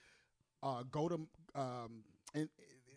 [0.62, 2.50] uh, "Go to," um, and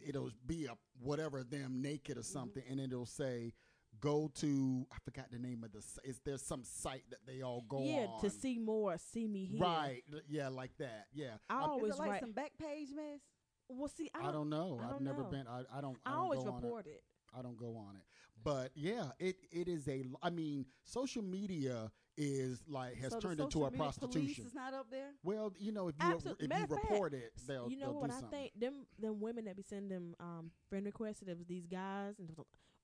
[0.06, 2.32] it'll be a whatever them naked or Mm-hmm.
[2.32, 3.52] something, and then it'll say,
[4.00, 5.82] "Go to." I forgot the name of the.
[6.08, 8.20] Is there some site that they all go yeah, on?
[8.22, 9.60] to see more, see me here.
[9.60, 11.06] Right, yeah, like that.
[11.12, 12.20] Yeah, I I'm- always Is it like write.
[12.20, 13.20] some back page mess?
[13.68, 14.32] well, see, I I don't.
[14.32, 14.78] don't know.
[14.80, 15.30] I I've don't never know.
[15.30, 15.46] been.
[15.48, 15.98] I, I don't.
[16.06, 16.64] I, I don't always go on it.
[16.64, 17.02] report it.
[17.36, 18.04] I don't go on it.
[18.42, 20.04] But yeah, it it is a.
[20.22, 24.22] I mean, social media is like has so turned into a prostitution.
[24.34, 25.10] Police is not up there.
[25.22, 27.70] Well, you know, if you Absolute- if you of fact, report it, they'll do it.
[27.72, 28.38] you know they'll what do I something.
[28.38, 28.52] think?
[28.60, 31.22] Them them women that be sending them um friend requests.
[31.22, 32.30] It was these guys and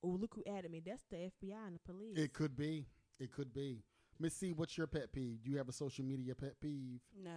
[0.03, 0.81] oh look who added me.
[0.85, 2.17] That's the FBI and the police.
[2.17, 2.85] It could be.
[3.19, 3.83] It could be.
[4.19, 5.43] Miss C, what's your pet peeve?
[5.43, 6.99] Do you have a social media pet peeve?
[7.23, 7.31] No.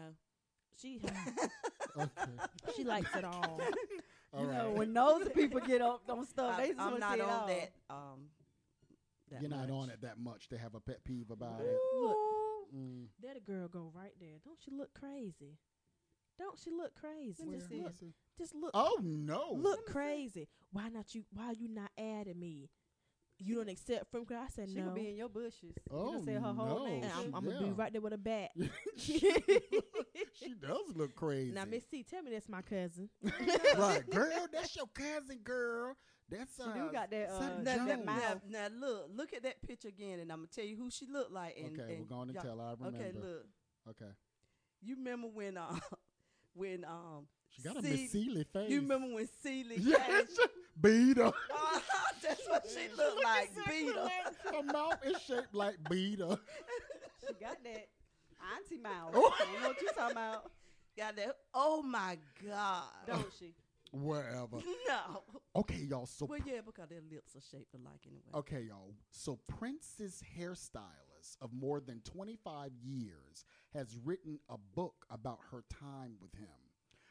[0.80, 1.00] she
[1.96, 2.11] Okay.
[2.76, 3.61] she likes it all.
[4.35, 6.98] All you know, when those people get up on stuff, I, they just I'm wanna
[7.00, 7.46] not on all.
[7.46, 7.72] that.
[7.88, 8.20] Um,
[9.31, 11.79] that You're not on it that much to have a pet peeve about it.
[11.95, 12.17] Look,
[12.75, 13.07] Mm.
[13.23, 14.39] there the girl go right there.
[14.45, 15.59] Don't she look crazy?
[16.39, 17.37] Don't she look crazy?
[17.39, 18.15] Let me Just look, see.
[18.37, 18.73] just look.
[18.75, 19.53] Oh no!
[19.55, 20.49] look crazy.
[20.73, 21.25] Why not you?
[21.33, 22.69] Why are you not adding me?
[23.39, 24.85] You don't accept from I said She no.
[24.85, 25.62] gonna be in your bushes.
[25.62, 26.85] you Oh, gonna say her whole no.
[26.87, 27.03] name.
[27.05, 27.31] and I'm, too?
[27.35, 28.51] I'm gonna be right there with a bat.
[28.97, 29.19] she,
[30.33, 31.53] she does look crazy.
[31.53, 33.11] Now, Miss C, tell me that's my cousin.
[33.77, 35.95] right, girl, that's your cousin, girl.
[36.31, 39.43] That's She uh, do got that, uh, Sutton Now, now, now, now look, look at
[39.45, 41.57] that picture again, and I'm gonna tell you who she looked like.
[41.57, 42.59] And, Okay, and we're going to tell.
[42.59, 42.65] her.
[42.65, 42.99] I remember.
[42.99, 43.47] Okay, look,
[43.91, 44.11] Okay,
[44.83, 45.79] you remember when uh,
[46.55, 48.71] when um, she got a See- Miss Celie face.
[48.71, 50.27] you remember when Celie Yeah, came?
[50.81, 51.33] beat her.
[51.55, 51.83] Ah,
[52.23, 54.09] that's what she looked like, beat her.
[54.53, 56.37] Her mouth is shaped like beater.
[57.21, 57.89] She got that
[58.57, 59.12] auntie mouth.
[59.15, 59.33] Oh.
[59.39, 60.51] I know what you talking about,
[60.97, 61.37] Got that?
[61.55, 62.85] Oh my God!
[63.07, 63.53] don't she?
[64.02, 64.56] Wherever.
[64.88, 65.22] no.
[65.54, 66.06] Okay, y'all.
[66.06, 68.32] So Well, yeah, because their lips are shaped alike anyway.
[68.35, 68.94] Okay, y'all.
[69.11, 76.16] So Prince's hairstylist of more than 25 years has written a book about her time
[76.20, 76.48] with him.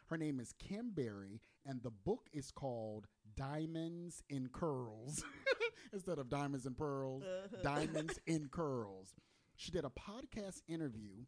[0.07, 5.23] Her name is Kim Berry, and the book is called Diamonds in Curls.
[5.93, 7.61] Instead of Diamonds and Pearls, uh-huh.
[7.63, 9.15] Diamonds in Curls.
[9.55, 11.25] She did a podcast interview,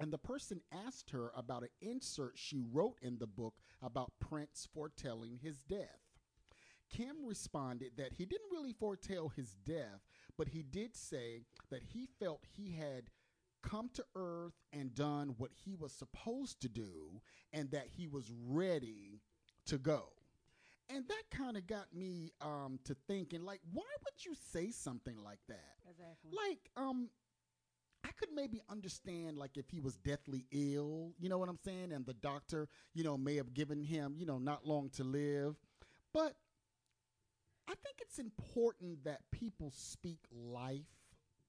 [0.00, 4.68] and the person asked her about an insert she wrote in the book about Prince
[4.72, 6.00] foretelling his death.
[6.88, 10.00] Kim responded that he didn't really foretell his death,
[10.36, 13.10] but he did say that he felt he had
[13.62, 17.20] come to earth and done what he was supposed to do
[17.52, 19.20] and that he was ready
[19.66, 20.12] to go.
[20.88, 25.18] And that kind of got me um, to thinking, like, why would you say something
[25.22, 25.76] like that?
[25.90, 26.30] Exactly.
[26.32, 27.10] Like, um,
[28.18, 32.04] could maybe understand like if he was deathly ill, you know what I'm saying, and
[32.04, 35.56] the doctor, you know, may have given him, you know, not long to live.
[36.12, 36.34] But
[37.68, 40.86] I think it's important that people speak life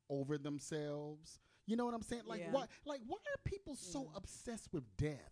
[0.10, 1.40] over themselves.
[1.66, 2.24] You know what I'm saying?
[2.26, 2.52] Like Yeah.
[2.52, 4.18] why like why are people so Yeah.
[4.18, 5.32] obsessed with death?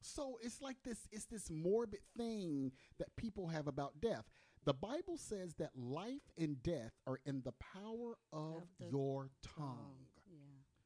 [0.00, 4.30] So it's like this it's this morbid thing that people have about death.
[4.64, 9.30] The Bible says that life and death are in the power of, Of the your
[9.42, 9.96] tongue.
[10.00, 10.03] Yeah.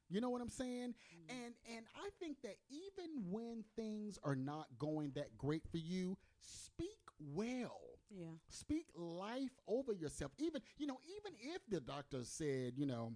[0.09, 0.93] You know what I'm saying?
[1.29, 1.45] Mm.
[1.45, 6.17] And and I think that even when things are not going that great for you,
[6.39, 7.79] speak well.
[8.11, 8.25] Yeah.
[8.49, 10.31] Speak life over yourself.
[10.39, 13.13] Even, you know, even if the doctor said, you know,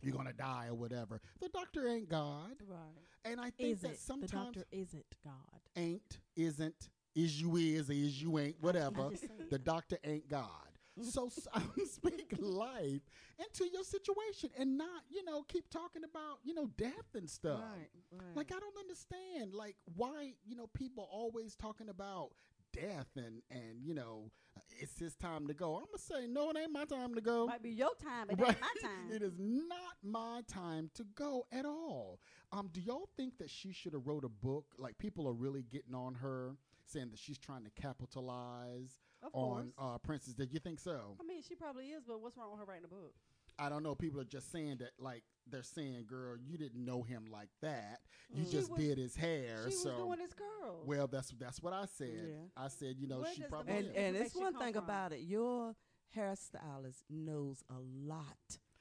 [0.00, 2.56] you're going to die or whatever, the doctor ain't God.
[2.66, 3.30] Right.
[3.30, 4.20] And I think Is that it?
[4.22, 5.60] The doctor isn't God.
[5.76, 9.10] ain't, isn't, is you is, is you ain't, whatever.
[9.50, 10.69] the doctor ain't God.
[11.04, 11.28] So
[11.86, 13.02] speak life
[13.38, 17.60] into your situation and not, you know, keep talking about, you know, death and stuff.
[17.60, 17.88] Right.
[18.12, 18.36] Right.
[18.36, 22.30] Like I don't understand, like why you know people always talking about
[22.72, 24.30] death and and you know
[24.78, 25.76] it's his time to go.
[25.76, 27.46] I'm gonna say no, it ain't my time to go.
[27.46, 28.48] Might be your time, but Right.
[28.50, 29.10] ain't my time.
[29.12, 32.20] it is not my time to go at all.
[32.52, 34.66] Um, do y'all think that she should have wrote a book?
[34.78, 39.72] Like people are really getting on her, saying that she's trying to capitalize Of on
[39.76, 39.94] course.
[39.94, 40.34] uh, Prince's.
[40.34, 41.16] Did you think so?
[41.20, 43.12] I mean, she probably is, but what's wrong with her writing a book?
[43.58, 43.94] I don't know.
[43.94, 48.00] People are just saying that, like they're saying, "Girl, you didn't know him like that.
[48.32, 50.82] You She just was- did his hair." She so was doing his curl.
[50.86, 52.08] Well, that's that's what I said.
[52.28, 52.34] Yeah.
[52.64, 54.02] I said, you know, Where she does the probably and most is.
[54.04, 54.84] and it's information one come thing from?
[54.84, 55.20] about it.
[55.20, 55.74] Your
[56.16, 58.24] hairstylist knows a lot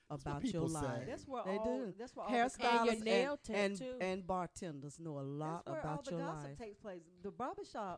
[0.08, 0.76] what about people your say.
[0.88, 1.08] life.
[1.08, 1.66] that's where They all.
[1.80, 1.94] do.
[1.98, 3.98] That's where all the Hairstylists And your nail and, tech, and, too.
[4.02, 6.58] and bartenders know a lot that's where all about the your gossip life.
[6.58, 7.02] takes place.
[7.22, 7.98] The barbershops,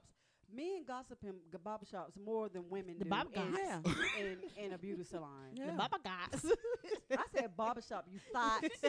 [0.55, 3.95] men gossip in g- barbershops more than women The do barber in, guys.
[4.19, 5.51] in, in a beauty salon.
[5.55, 5.67] Yeah.
[5.67, 6.45] The Baba guys.
[7.11, 8.63] I said barbershop, you thought.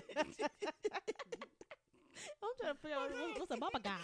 [2.43, 3.97] I'm trying to figure out what's, what's a Baba guy.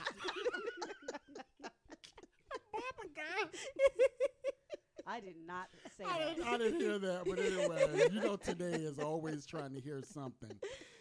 [5.06, 6.36] I did not say I that.
[6.36, 10.02] didn't, I didn't hear that, but anyway, you know, today is always trying to hear
[10.02, 10.50] something.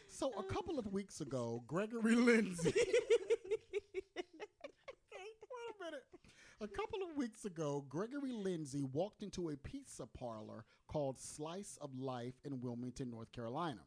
[0.09, 2.73] So a couple of weeks ago, Gregory Lindsay.
[2.73, 2.85] Wait
[5.81, 6.03] a minute.
[6.67, 11.97] A couple of weeks ago, Gregory Lindsay walked into a pizza parlor called Slice of
[11.97, 13.79] Life in Wilmington, North Carolina.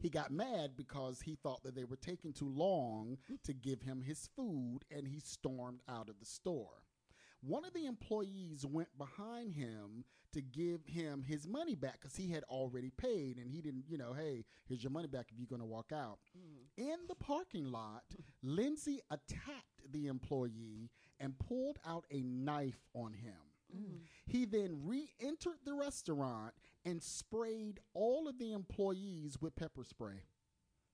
[0.00, 4.02] He got mad because he thought that they were taking too long to give him
[4.02, 6.82] his food and he stormed out of the store.
[7.40, 12.30] One of the employees went behind him to give him his money back because he
[12.32, 15.46] had already paid and he didn't, you know, hey, here's your money back if you're
[15.46, 16.18] going to walk out.
[16.36, 16.84] Mm.
[16.84, 18.02] In the parking lot,
[18.42, 20.90] Lindsay attacked the employee
[21.20, 23.34] and pulled out a knife on him.
[24.26, 30.22] He then re entered the restaurant and sprayed all of the employees with pepper spray.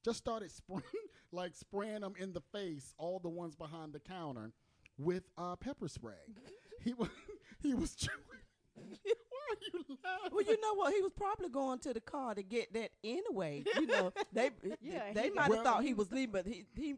[0.04, 0.82] Just started spraying,
[1.30, 4.52] like spraying them in the face, all the ones behind the counter,
[4.98, 6.14] with uh, pepper spray.
[6.82, 7.08] he was,
[7.62, 7.94] he was.
[8.74, 10.30] Why are you laughing?
[10.32, 10.92] Well, you know what?
[10.94, 13.64] He was probably going to the car to get that anyway.
[13.76, 16.64] You know, they Yeah, they he- might have Well, thought he was leaving, but he
[16.74, 16.94] he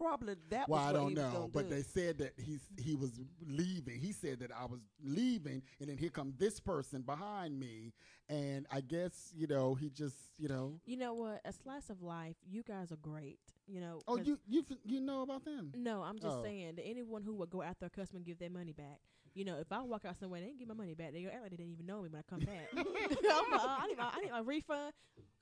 [0.00, 1.74] probably that Well, was I don't he know, but do.
[1.74, 3.98] they said that he's he was leaving.
[4.00, 7.92] He said that I was leaving, and then here come this person behind me,
[8.28, 10.80] and I guess you know he just you know.
[10.86, 11.40] You know what?
[11.44, 12.36] A slice of life.
[12.48, 13.38] You guys are great.
[13.66, 14.00] You know.
[14.08, 15.72] Oh, you you f- you know about them?
[15.76, 16.42] No, I'm just Oh.
[16.42, 19.00] saying that anyone who would go after a customer and give their money back.
[19.34, 21.12] You know, if I walk out somewhere, they didn't give my money back.
[21.12, 22.68] They gonna act like they didn't even know me when I come back.
[22.76, 22.84] I'm
[23.52, 24.92] like, uh, I, need my, I need my refund.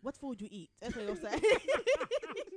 [0.03, 0.71] What food you eat?
[0.81, 1.41] That's what they'll say.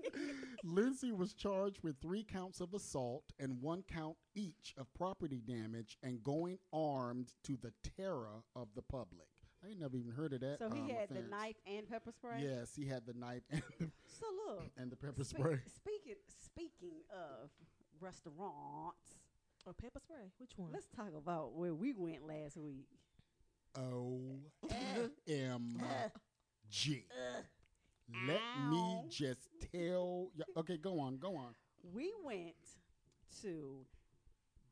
[0.71, 5.97] Lindsay was charged with three counts of assault and one count each of property damage
[6.01, 9.27] and going armed to the terror of the public.
[9.63, 10.59] I ain't never even heard of that.
[10.59, 12.41] So he um, had the knife and pepper spray.
[12.41, 15.59] Yes, he had the knife and the, So look, and the pepper spe- spray.
[15.75, 17.49] speaking speaking of
[17.99, 19.13] restaurants,
[19.67, 20.31] or pepper spray.
[20.39, 20.69] Which one?
[20.73, 22.87] let's talk about where we went last week.
[23.77, 24.39] O
[25.27, 25.81] M
[26.69, 27.05] G.
[28.27, 30.43] Let me just tell you.
[30.57, 31.53] Okay, go on, go on.
[31.93, 32.53] We went
[33.41, 33.85] to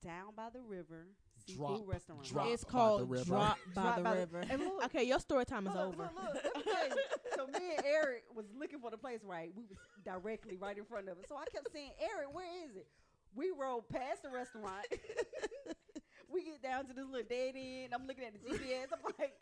[0.04, 1.08] down by the river
[1.46, 2.24] seafood Drop- restaurant.
[2.26, 3.26] drop it's called river.
[3.26, 4.44] Drop by Drop the by the- River.
[4.50, 6.04] And look, okay, your story time is look, over.
[6.04, 6.96] Look, look, let me tell you.
[7.36, 9.52] so me and Eric was looking for the place right.
[9.56, 11.26] We was directly right in front of it.
[11.28, 12.88] So I kept saying, Eric, where is it?
[13.36, 14.86] We rode past the restaurant.
[16.32, 17.94] we get down to this little dead end.
[17.94, 18.94] I'm looking at the GPS.
[18.94, 19.34] I'm like,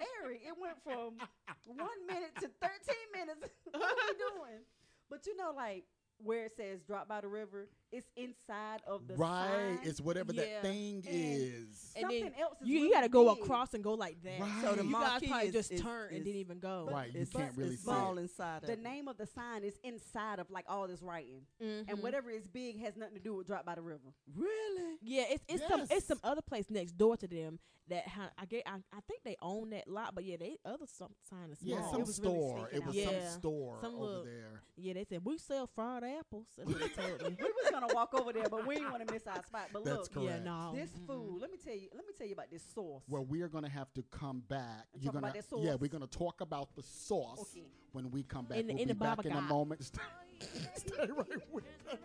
[0.00, 1.20] Eric, it went from
[1.64, 2.70] one minute to 13
[3.12, 3.46] minutes.
[3.72, 4.60] what are we doing?
[5.08, 5.84] But you know, like
[6.22, 9.88] where it says drop by the river, it's inside of the right, sign.
[9.88, 10.44] it's whatever Yeah.
[10.44, 11.92] that thing And- is.
[11.96, 13.42] And Something then else is you you got to go big.
[13.44, 14.40] across and go like that.
[14.40, 14.62] Right.
[14.62, 16.88] so the You guys probably is, just is, turned and is- didn't even go.
[16.90, 18.22] Right, you it's, can't really it's see small it.
[18.22, 21.42] inside of the name of the sign is inside of like all this writing.
[21.60, 21.88] Mhm.
[21.88, 24.12] And whatever is big has nothing to do with drop by the river.
[24.34, 24.98] Really?
[25.02, 28.44] Yeah, it's it's some it's some other place next door to them that ha- I
[28.46, 31.58] get I, I think they own that lot, but yeah, they other some sign is
[31.58, 31.74] small.
[31.74, 32.68] Yeah, some it was really store.
[32.68, 33.04] stinking it was out.
[33.04, 34.62] some Yeah, store some over little- there.
[34.76, 36.46] Yeah, they said we sell fried apples.
[36.56, 37.36] That's what they told me.
[37.80, 39.68] we was gonna walk over there, but we didn't want to miss our spot.
[39.72, 40.72] But That's look, yeah, no.
[40.74, 41.06] this mm-mm.
[41.06, 41.30] food.
[41.30, 41.40] Mm-hmm.
[41.40, 41.88] Let me tell you.
[41.94, 43.02] Let me tell you about this sauce.
[43.08, 44.86] Well, we are going to have to come back.
[44.94, 47.66] And You're talk about gonna, yeah, we're going to talk about the sauce Okay.
[47.92, 48.58] when we come back.
[48.58, 49.84] In we'll in be the back Baba in a moment.
[49.84, 50.00] Stay,
[50.76, 51.98] stay right with us.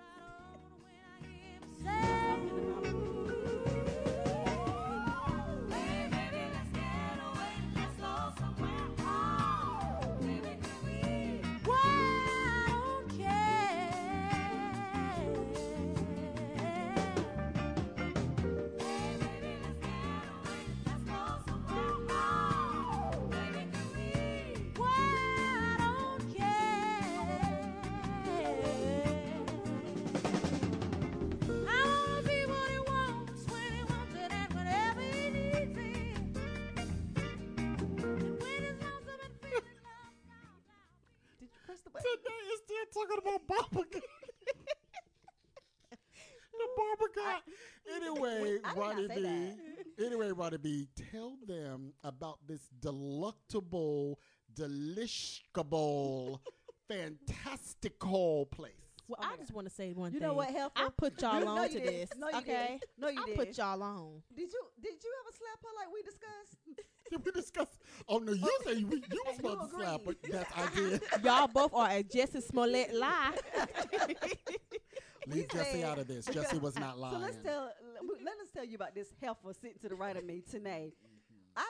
[48.76, 49.22] Ronnie B.
[49.22, 49.58] that.
[50.06, 54.20] Anyway, Ronnie B, tell them about this delectable,
[54.54, 56.40] delishable,
[56.90, 58.74] fantastical place.
[59.08, 60.22] Well, Oh I just want to say one You thing.
[60.22, 60.72] You know what, Helfer?
[60.76, 61.86] I put y'all You- no, on to didn't.
[61.86, 62.10] this.
[62.18, 62.68] No, you okay?
[62.72, 62.82] didn't.
[62.98, 63.38] No, you I didn't.
[63.38, 64.22] put y'all on.
[64.36, 66.58] Did you did you ever slap her like we discussed?
[67.12, 67.68] Did we discuss?
[68.10, 70.12] Oh no, you say you, you was And you supposed to slap her.
[70.12, 70.18] agreed.
[70.28, 71.02] Yes, I did.
[71.24, 73.32] y'all both are a Jussie Smollett lie.
[75.28, 76.26] Leave Jussie said- out of this.
[76.28, 77.16] Jussie was not lying.
[77.16, 77.72] So let's tell
[78.24, 80.94] let us tell you about this heifer sitting to the right of me tonight.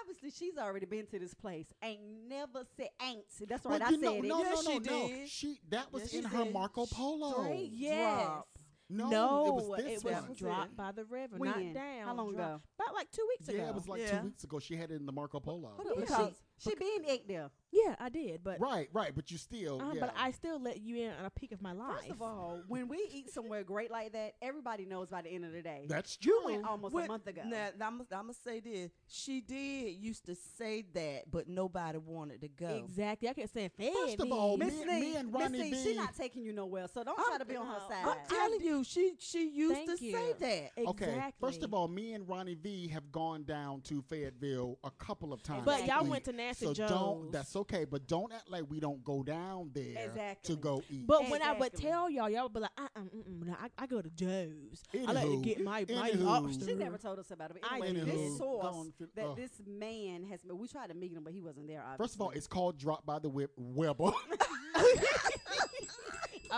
[0.01, 1.67] Obviously, she's already been to this place.
[1.83, 3.23] Ain't never said ain't.
[3.47, 3.81] That's Well.
[3.81, 4.23] I you said know, it.
[4.25, 5.07] no, Yes, no, no, she no.
[5.07, 5.29] did.
[5.29, 6.53] She that was Yes, in her did.
[6.53, 7.43] Marco Polo.
[7.43, 8.25] Straight Yes.
[8.25, 8.47] drop.
[8.87, 11.49] No, no, it was this was dropped by the river, When?
[11.49, 12.05] not down.
[12.07, 12.61] How long dropped- ago?
[12.79, 13.57] About like two weeks ago.
[13.57, 14.19] Yeah, it was like Yeah.
[14.19, 14.59] two weeks ago.
[14.59, 15.69] She had it in the Marco Polo.
[15.75, 16.01] Hold up, Yeah.
[16.01, 17.49] because she been ate there.
[17.71, 19.99] Yeah, I did, but Right, right, but you still, uh, yeah.
[20.01, 21.99] but I still let you in on a peek of my life.
[21.99, 25.43] First of all, when we eat somewhere great like that, everybody knows by the end
[25.43, 25.86] of the day.
[25.89, 26.54] That's you true.
[26.54, 27.41] went almost a month ago.
[27.45, 28.91] Now, I'm gonna say this.
[29.08, 32.67] She did used to say that, but nobody wanted to go.
[32.67, 35.71] exactly, I kept saying, "Fed First of me." all, Miss me- me and Ronnie Lee,
[35.71, 38.06] B- she not taking you nowhere, so don't try to be on her side.
[38.06, 40.12] I'm telling you, she she used Thank to you.
[40.13, 40.34] say
[40.75, 40.88] that.
[40.89, 45.34] Okay, first of all, me and Ronnie V have gone down to Fayetteville a couple
[45.34, 45.65] of times.
[45.65, 46.10] But y'all eat.
[46.10, 46.88] went to Nancy so don't.
[46.89, 47.32] Joe's.
[47.55, 50.55] That's okay, but don't act like we don't go down there Exactly.
[50.55, 51.07] to go eat.
[51.07, 53.69] But when I would tell y'all, y'all would be like, uh, uh, mm, no, I,
[53.81, 54.83] I go to Joe's.
[55.07, 56.23] I like to get my my anywho.
[56.23, 56.65] lobster.
[56.65, 57.57] She never told us about it.
[57.61, 58.07] But I anyway, did.
[58.07, 61.39] this source go on, that this man has, we tried to meet him, but he
[61.39, 61.79] wasn't there.
[61.81, 62.03] Obviously.
[62.03, 64.03] First of all, it's called Drop by the Whip Weber.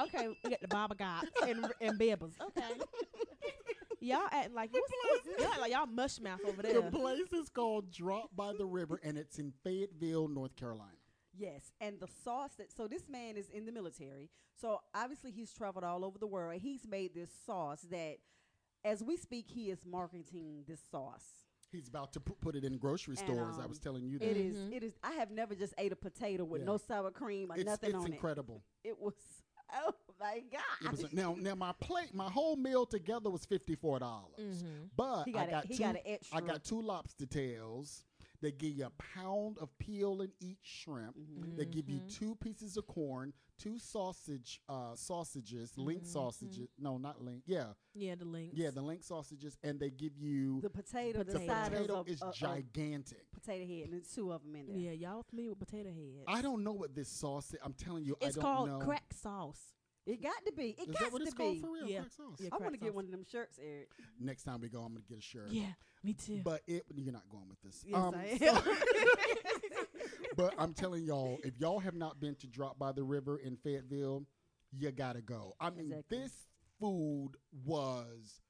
[0.04, 2.34] okay, we got the Baba Gots and and Bibbles.
[2.42, 2.64] Okay.
[4.00, 4.92] y'all acting like what's,
[5.26, 6.74] what's, y'all act like y'all mush mouth over there.
[6.74, 6.92] the there.
[6.92, 10.92] place is called Drop by the River, and it's in Fayetteville, North Carolina.
[11.38, 14.30] Yes, and the sauce that so this man is in the military.
[14.60, 16.60] So obviously he's traveled all over the world.
[16.62, 18.18] He's made this sauce that
[18.84, 21.26] as we speak he is marketing this sauce.
[21.72, 23.56] He's about to pu- put it in grocery And, stores.
[23.60, 24.26] I um, was telling you that.
[24.32, 24.74] It is Mhm.
[24.74, 26.68] it is I have never just ate a potato with Yeah.
[26.68, 28.64] no sour cream or it's nothing it's on incredible.
[28.84, 28.90] it.
[28.90, 29.14] It was
[29.76, 30.92] oh my It god.
[30.92, 34.64] was now now my plate, my whole meal together was fifty four dollars.
[34.64, 34.90] Mhm.
[34.96, 35.84] But he I got, got a, he two.
[35.84, 38.04] got an extra I got two lobster tails.
[38.40, 41.16] They give you a pound of peel in each shrimp.
[41.58, 42.14] They give you Mhm.
[42.20, 46.06] two pieces of corn, two sausage uh, sausages, link Mhm.
[46.08, 46.68] sausages.
[46.78, 47.42] No, not link.
[47.48, 48.56] Yeah, Yeah, the links.
[48.56, 51.70] yeah, the link sausages, and they give you the potato, the, the potato.
[51.70, 53.26] potato is of- of gigantic.
[53.32, 54.78] potato head, and there's two of them in there.
[54.78, 56.24] Yeah, y'all familiar with potato head?
[56.28, 57.60] I don't know what this sauce is.
[57.64, 58.80] I'm telling you, It's I don't called know.
[58.86, 59.74] crack sauce.
[60.08, 60.70] It got to be.
[60.70, 61.38] It Is got that what to it's be.
[61.44, 61.86] called for real?
[61.88, 62.00] Yeah.
[62.00, 62.38] Crack sauce.
[62.40, 62.50] Yeah.
[62.52, 62.96] I want crack to get sauce.
[62.96, 63.90] one of them shirts, Eric.
[64.20, 65.50] Next time we go, I'm gonna get a shirt.
[65.50, 65.66] Yeah,
[66.04, 66.40] me too.
[66.44, 67.84] But it, you're not going with this.
[67.86, 68.62] Yes, Um, I am.
[70.38, 73.58] but I'm telling y'all, if y'all have not been to Drop by the River in
[73.58, 74.24] Fayetteville,
[74.72, 75.56] you gotta go.
[75.60, 76.18] I mean, Exactly.
[76.20, 76.34] this
[76.80, 77.32] food
[77.66, 78.42] was.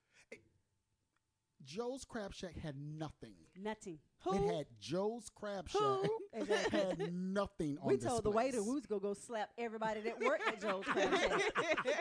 [1.65, 3.33] Joe's Crab Shack had nothing.
[3.61, 3.99] Nothing.
[4.25, 6.09] It had Joe's Crab Shack Who?
[6.33, 6.79] Exactly.
[6.79, 8.67] had nothing on we this told the waiter place.
[8.67, 11.41] we was gonna go slap everybody that worked at Joe's Crab Shack.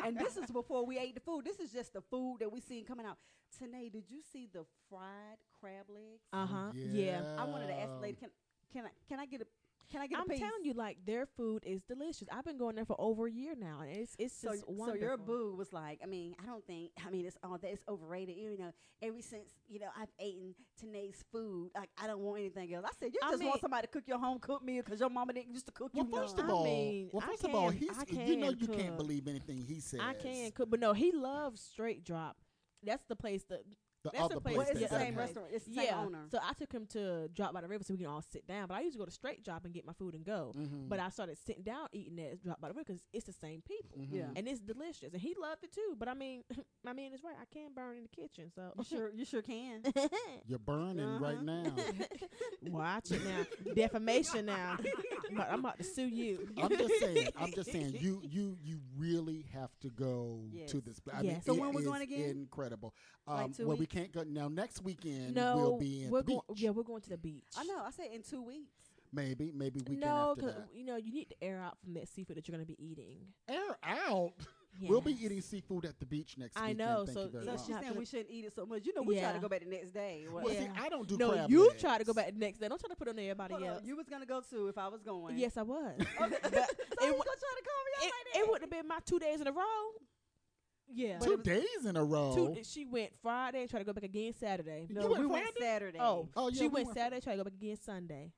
[0.05, 1.45] and this is before we ate the food.
[1.45, 3.19] This is just the food that we seen coming out.
[3.61, 6.23] Tanae, did you see the fried crab legs?
[6.33, 6.73] Uh huh.
[6.75, 7.23] Yeah.
[7.39, 8.31] I wanted to ask the lady, can
[8.73, 9.47] can I can I get a
[9.91, 10.41] can I get I'm a piece?
[10.41, 12.29] telling you, like their food is delicious.
[12.33, 14.73] I've been going there for over a year now, and it's it's So, just so
[14.73, 15.01] wonderful.
[15.01, 17.83] your boo was like, I mean, I don't think, I mean, it's all that it's
[17.89, 18.37] overrated.
[18.37, 18.73] You know,
[19.03, 22.85] ever since you know I've eaten Tanae's food, like I don't want anything else.
[22.87, 25.01] I said, you I just mean- want somebody to cook your home cooked meal because
[25.01, 26.13] your mama didn't used to cook Well, you.
[26.17, 26.47] first none.
[26.47, 28.97] of I all, mean, well, I first of all, he's you know can you can't
[28.97, 30.01] believe anything he says.
[30.03, 32.37] I can cook, but no, he loves straight drop.
[32.83, 33.63] That's the place that
[34.07, 35.49] The That's the other place well, it's the same have- restaurant.
[35.53, 35.99] It's the same yeah.
[36.01, 36.25] owner.
[36.31, 38.69] So I took him to Drop by the River so we can all sit down.
[38.69, 40.55] But I used to go to Straight Drop and get my food and go.
[40.57, 40.89] Mhm.
[40.89, 43.63] But I started sitting down eating at Drop by the River because it's the same
[43.63, 43.99] people.
[43.99, 44.13] Mhm.
[44.13, 44.29] Yeah.
[44.37, 45.97] And it's delicious, and he loved it too.
[45.99, 46.45] But I mean,
[46.85, 47.35] my man is right.
[47.41, 49.83] I can burn in the kitchen, so you sure you sure can.
[50.47, 51.43] You're burning right Uh-huh.
[51.43, 51.75] now.
[52.63, 54.77] Watch it now, defamation now.
[55.29, 56.49] I'm about, I'm about to sue you.
[56.57, 57.29] I'm just saying.
[57.37, 57.97] I'm just saying.
[58.01, 60.71] You you you really have to go Yes.
[60.71, 61.17] to this place.
[61.19, 61.33] I Yes.
[61.33, 62.31] mean, So when we going again?
[62.31, 62.95] Incredible.
[63.27, 63.93] Like Um, two well, we weeks?
[63.97, 64.49] Can't go now.
[64.49, 66.41] Next weekend no, we'll be in we're the going.
[66.49, 66.61] beach.
[66.61, 67.45] Yeah, we're going to the beach.
[67.57, 67.79] I know.
[67.85, 68.73] I said in two weeks.
[69.13, 70.69] Maybe maybe weekend no, after that.
[70.75, 72.77] you know you need to air out from that seafood that you're going to be
[72.85, 73.19] eating.
[73.49, 74.33] Air out.
[74.79, 76.79] We'll be eating seafood at the beach next I weekend.
[76.81, 77.61] know, Thank so- you very So much.
[77.67, 78.85] she's saying we shouldn't eat it so much.
[78.85, 80.27] You know, we try to go back the next day.
[80.31, 80.61] What- Well, Yeah.
[80.65, 81.81] see, I don't do no, crab you legs.
[81.81, 82.69] try to go back the next day.
[82.69, 83.81] Don't try to put on everybody Hold else.
[83.81, 85.39] on, You was gonna go too if I was going.
[85.39, 85.95] yes, I was.
[85.99, 88.49] Okay, so it you wa- gonna try to call me out it, like it that?
[88.51, 89.93] would have been my two days in a row.
[90.93, 91.19] Yeah.
[91.19, 92.35] Two was- days in a row.
[92.55, 94.87] Two, she went Friday and tried to go back again Saturday.
[94.91, 95.99] No, You went we went Saturday.
[96.01, 98.33] Oh, Oh, yeah, she we went went Saturday, tried to go back again Sunday.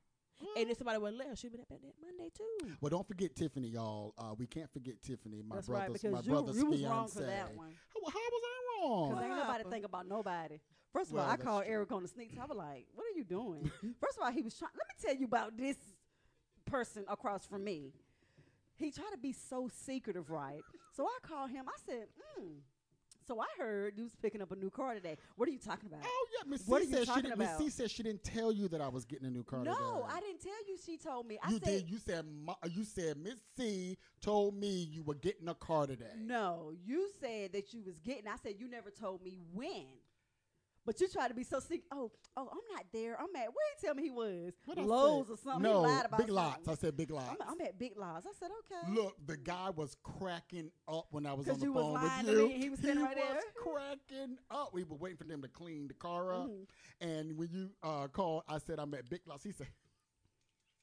[0.57, 2.69] And if somebody would let her, she'd been up at that Monday too.
[2.81, 4.15] Well, don't forget Tiffany, y'all.
[4.17, 6.95] Uh, we can't forget Tiffany, my that's brother's because my you, brother's you was fiance.
[6.95, 7.73] wrong for that one.
[7.93, 9.11] How, how was I wrong?
[9.11, 10.61] Because ain't nobody think about nobody.
[10.93, 11.73] First of Well, all, I called true.
[11.73, 12.39] Eric on the sneak.
[12.41, 13.69] I was like, "What are you doing?"
[14.01, 14.71] First of all, he was trying.
[14.75, 15.77] Let me tell you about this
[16.67, 17.93] person across from me.
[18.79, 20.63] He tried to be so secretive, right?
[20.97, 21.67] So I called him.
[21.69, 22.07] I said,
[22.41, 22.55] mm.
[23.27, 25.17] "So I heard you was picking up a new car today.
[25.37, 27.39] What are you talking about?" Oh yeah, Miss What C are you said she didn't.
[27.39, 27.59] Miss?
[27.59, 29.65] C said she didn't tell you that I was getting a new car.
[29.65, 30.17] no, today.
[30.17, 30.79] I didn't tell you.
[30.85, 31.39] She told me.
[31.43, 31.91] I You said, did.
[31.91, 32.25] You said.
[32.27, 36.15] "Ma- You said Miss C told me you were getting a car today.
[36.17, 38.29] No, you said that you was getting.
[38.29, 39.87] I said you never told me when.
[40.89, 41.83] But you tried to be so sick.
[41.93, 43.15] Oh, oh, I'm not there.
[43.21, 43.49] I'm at.
[43.49, 44.55] Where he tell me he was?
[44.65, 45.61] What Lowe's or something.
[45.71, 46.67] No, he lied about big lots.
[46.67, 47.29] I said big lots.
[47.29, 48.25] I'm, I'm at Big Lots.
[48.27, 48.95] I said okay.
[48.95, 52.49] Look, the guy was cracking up when I was on the you phone with you.
[52.49, 53.43] me he was standing right was there?
[53.63, 54.71] cracking up.
[54.73, 56.67] We were waiting for them to clean the car up, Mhm.
[57.03, 59.45] and when you uh, called, I said I'm at Big Lots.
[59.45, 59.69] He said,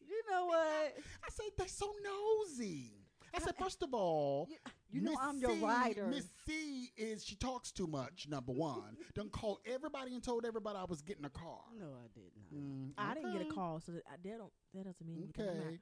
[0.08, 0.58] You know what?
[0.60, 2.92] I said they're so nosy.
[3.34, 4.58] I said, first of all, You,
[4.92, 6.08] you know Miss I'm your C- rider.
[6.08, 8.28] Miss C is she talks too much.
[8.30, 11.60] Number one, done called everybody and told everybody I was getting a car.
[11.80, 12.62] No, I did not.
[12.62, 15.50] Mm, I didn't get a call, so that, I, that don't that doesn't mean anything.
[15.50, 15.80] I'm not- Okay.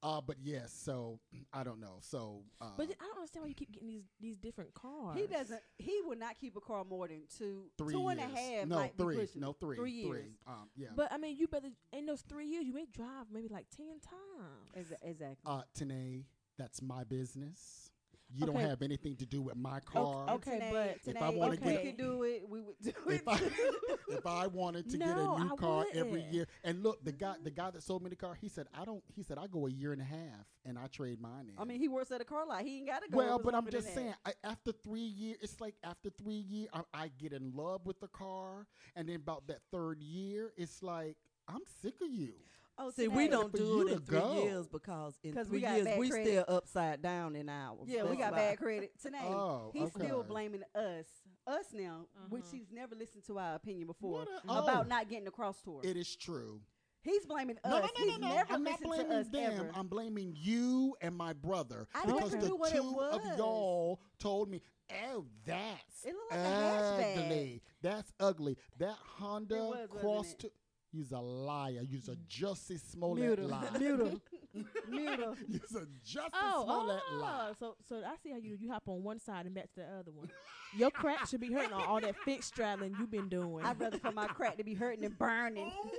[0.00, 1.18] Uh, but yes, so
[1.52, 1.96] I don't know.
[2.02, 5.18] So, uh, But I don't understand why you keep getting these these different cars.
[5.18, 5.60] he doesn't.
[5.76, 8.18] He would not keep a car more than two, three two years.
[8.18, 8.66] a half.
[8.68, 9.28] No, might be three.
[9.34, 9.76] No, three.
[9.76, 10.36] Three years.
[10.46, 10.88] Um, yeah.
[10.94, 13.98] But I mean, you better in those three years, you may drive maybe like ten
[13.98, 14.70] times.
[14.88, 15.42] Exa- exactly.
[15.44, 16.26] uh, Tanae,
[16.56, 17.90] that's my business.
[18.34, 20.28] You don't have anything to do with my car.
[20.30, 22.76] okay, Today- but- If today, I wanna if get- we could do it, we would
[22.82, 23.14] do it.
[23.14, 23.34] If I
[24.08, 26.32] if I wanted to get a new I car every wouldn't.
[26.32, 27.56] year, and look, the guy the mm.
[27.56, 29.02] guy that sold me the car, he said I don't.
[29.14, 31.54] He said I go a year and a half and I trade mine in.
[31.58, 32.62] I mean, he works at a car lot.
[32.62, 33.16] He ain't got to go.
[33.16, 36.82] well, but I'm just saying, I, after three years, it's like after three years, I,
[36.92, 41.16] I get in love with the car, and then about that third year, it's like
[41.48, 42.34] I'm sick of you.
[42.80, 43.16] Oh, See, today.
[43.16, 44.42] we don't for do you it to in three go.
[44.44, 46.26] years because in 'Cause three we got years bad we credit.
[46.26, 47.80] still upside down in ours.
[47.86, 48.38] Yeah, we That's got why.
[48.38, 49.24] bad credit tonight.
[49.26, 50.28] Oh, he's still okay.
[50.28, 51.06] blaming us,
[51.46, 52.52] us now, which Uh-huh.
[52.56, 54.88] he's never listened to our opinion before What a- about oh.
[54.88, 55.80] not getting a Crosstour.
[55.82, 56.60] It is true.
[57.02, 57.70] he's blaming us.
[57.70, 58.34] No, no, no, he's no, no.
[58.34, 59.52] never I'm not listened blaming us them.
[59.60, 59.70] ever.
[59.74, 63.38] I'm blaming you and my brother I because never the knew what it two of
[63.38, 64.62] y'all told me,
[65.06, 67.62] "Oh, that's It looked like a hatchback." ugly.
[67.82, 68.56] That's ugly.
[68.78, 70.38] That Honda was, wasn't cross it?
[70.40, 70.50] to."
[70.92, 71.82] You's a liar.
[71.86, 72.18] You's a mm.
[72.28, 73.48] Jussie Smollett Mute him.
[73.50, 73.70] liar.
[73.78, 74.20] Mute him.
[74.88, 75.34] Mute him.
[75.48, 77.44] You's a Jussie Oh, Smollett oh, ah.
[77.44, 77.54] liar.
[77.58, 79.86] so so I see how you you hop on one side and back to the
[79.86, 80.30] other one.
[80.76, 83.64] Your crack should be hurting on all that fixed straddling you've been doing.
[83.64, 85.70] I'd rather for my crack to be hurting than burning.
[85.74, 85.90] Oh.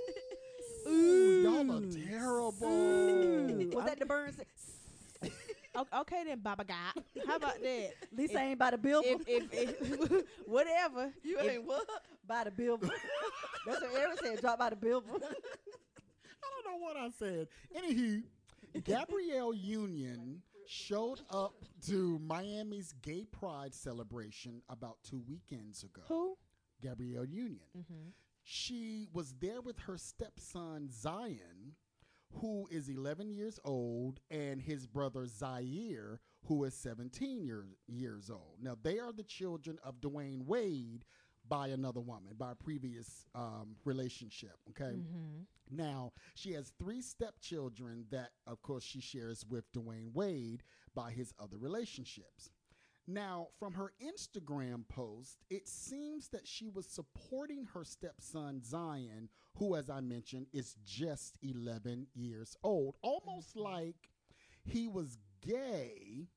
[0.88, 1.92] Ooh, y'all are Ooh.
[1.92, 2.68] terrible.
[2.68, 3.70] Ooh.
[3.74, 4.34] Was that the burn?
[5.74, 7.04] At O- okay then, Baba God.
[7.26, 7.90] How about that?
[8.16, 9.22] least If- ain't by the billboard.
[9.26, 11.12] If if, if whatever.
[11.22, 11.86] You If- ain't what?
[12.26, 12.92] by the billboard.
[13.66, 14.40] That's what Eric said.
[14.40, 15.22] Drop by the billboard.
[15.22, 17.48] I don't know what I said.
[17.76, 18.22] Anywho,
[18.84, 21.54] Gabrielle Union showed up
[21.86, 26.02] to Miami's Gay Pride celebration about two weekends ago.
[26.08, 26.36] Who?
[26.82, 27.66] Gabrielle Union.
[27.76, 28.10] Mm-hmm.
[28.42, 31.74] She was there with her stepson Zion,
[32.34, 38.58] who is 11 years old, and his brother Zaire, who is 17 year, years old.
[38.62, 41.04] Now, they are the children of Dwyane Wade
[41.48, 44.56] by another woman, by a previous um, relationship.
[44.70, 44.96] Okay.
[44.96, 45.42] Mm-hmm.
[45.76, 50.62] Now, she has three stepchildren that, of course, she shares with Dwyane Wade
[50.94, 52.50] by his other relationships.
[53.12, 59.74] Now, from her Instagram post, it seems that she was supporting her stepson Zion, who,
[59.74, 63.64] as I mentioned, is just 11 years old, almost mm-hmm.
[63.64, 64.10] like
[64.62, 66.28] he was gay,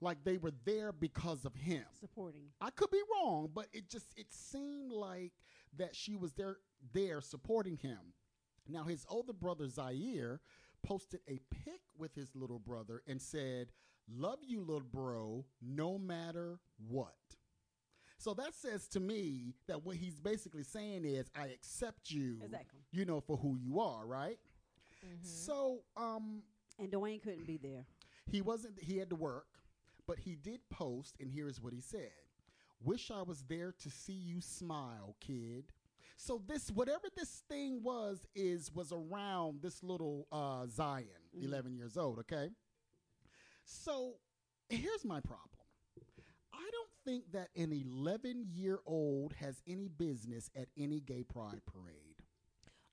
[0.00, 1.84] like they were there because of him.
[2.00, 2.48] Supporting.
[2.60, 5.32] I could be wrong, but it just it seemed like
[5.76, 6.56] that she was there
[6.92, 8.12] there supporting him.
[8.68, 10.40] Now his older brother Zaire
[10.82, 13.68] posted a pic with his little brother and said,
[14.08, 17.14] "Love you, little bro, no matter what."
[18.18, 22.80] So that says to me that what he's basically saying is, "I accept you, Exactly.
[22.90, 24.38] you know, for who you are." Right.
[25.04, 25.24] Mm-hmm.
[25.24, 26.42] So, um,
[26.80, 27.86] And Dwyane couldn't be there.
[28.30, 29.46] he wasn't he had to work
[30.06, 32.12] but he did post and here's what he said
[32.84, 35.72] wish i was there to see you smile kid
[36.16, 41.44] so this whatever this thing was is was around this little uh zion Mhm.
[41.44, 42.50] 11 years old okay
[43.70, 44.14] so
[44.70, 45.44] here's my problem
[46.54, 51.60] i don't think that an 11 year old has any business at any gay pride
[51.66, 52.16] parade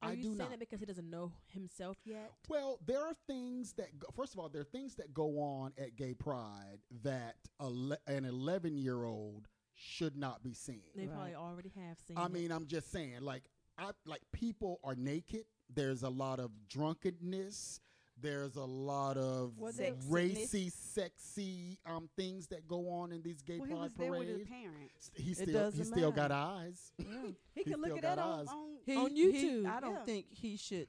[0.01, 0.49] Are I you do saying not.
[0.51, 2.31] that because he doesn't know himself yet?
[2.49, 5.71] Well, there are things that, go, first of all, there are things that go on
[5.79, 10.91] at Gay Pride that a le- an 11 year old should not be seeing.
[10.95, 11.15] They Right.
[11.15, 12.17] probably already have seen.
[12.17, 12.31] I it.
[12.33, 13.43] mean, I'm just saying, like,
[13.79, 15.45] I like people are naked.
[15.73, 17.79] There's a lot of drunkenness.
[18.21, 19.73] There's a lot of Well,
[20.07, 24.11] racy, sexy um, things that go on in these gay well, he pride was there
[24.11, 24.49] with his parades.
[24.49, 25.11] parents.
[25.15, 26.91] He It still he doesn't still got eyes.
[26.97, 27.05] Yeah.
[27.53, 28.47] He He can look at that on, eyes.
[28.47, 29.65] on He- On he- YouTube.
[29.69, 30.03] I don't Yeah.
[30.05, 30.87] think he should.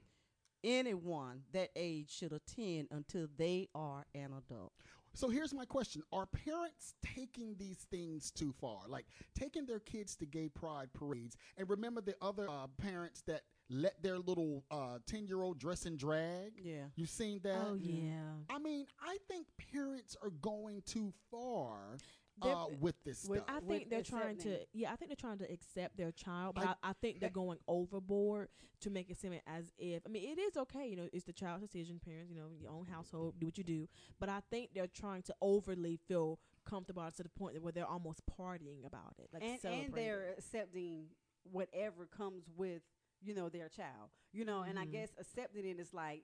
[0.64, 4.72] Anyone that age should attend until they are an adult.
[5.14, 8.80] So here's my question: Are parents taking these things too far?
[8.88, 11.36] Like taking their kids to gay pride parades?
[11.56, 14.64] And remember the other uh, parents that let their little
[15.06, 16.52] ten year old dress in drag.
[16.62, 16.84] Yeah.
[16.94, 17.58] You've seen that?
[17.66, 18.20] Oh yeah.
[18.50, 21.96] I mean, I think parents are going too far
[22.42, 23.50] uh, with this with- stuff.
[23.50, 24.58] I with think they're trying to.
[24.72, 27.30] Yeah, I think they're trying to accept their child, but I- I, I think they're
[27.30, 28.48] going overboard
[28.80, 30.02] to make it seem as if.
[30.06, 30.86] I mean, it is okay.
[30.86, 31.98] You know, it's the child's decision.
[32.04, 33.88] Parents, you know, your own household, do what you do.
[34.20, 37.86] But I think they're trying to overly feel comfortable to the point that where they're
[37.86, 41.06] almost partying about it, like and, and they're accepting
[41.50, 42.82] whatever comes with
[43.26, 44.92] you know their child you know and i Mhm.
[44.92, 46.22] guess accepting it is like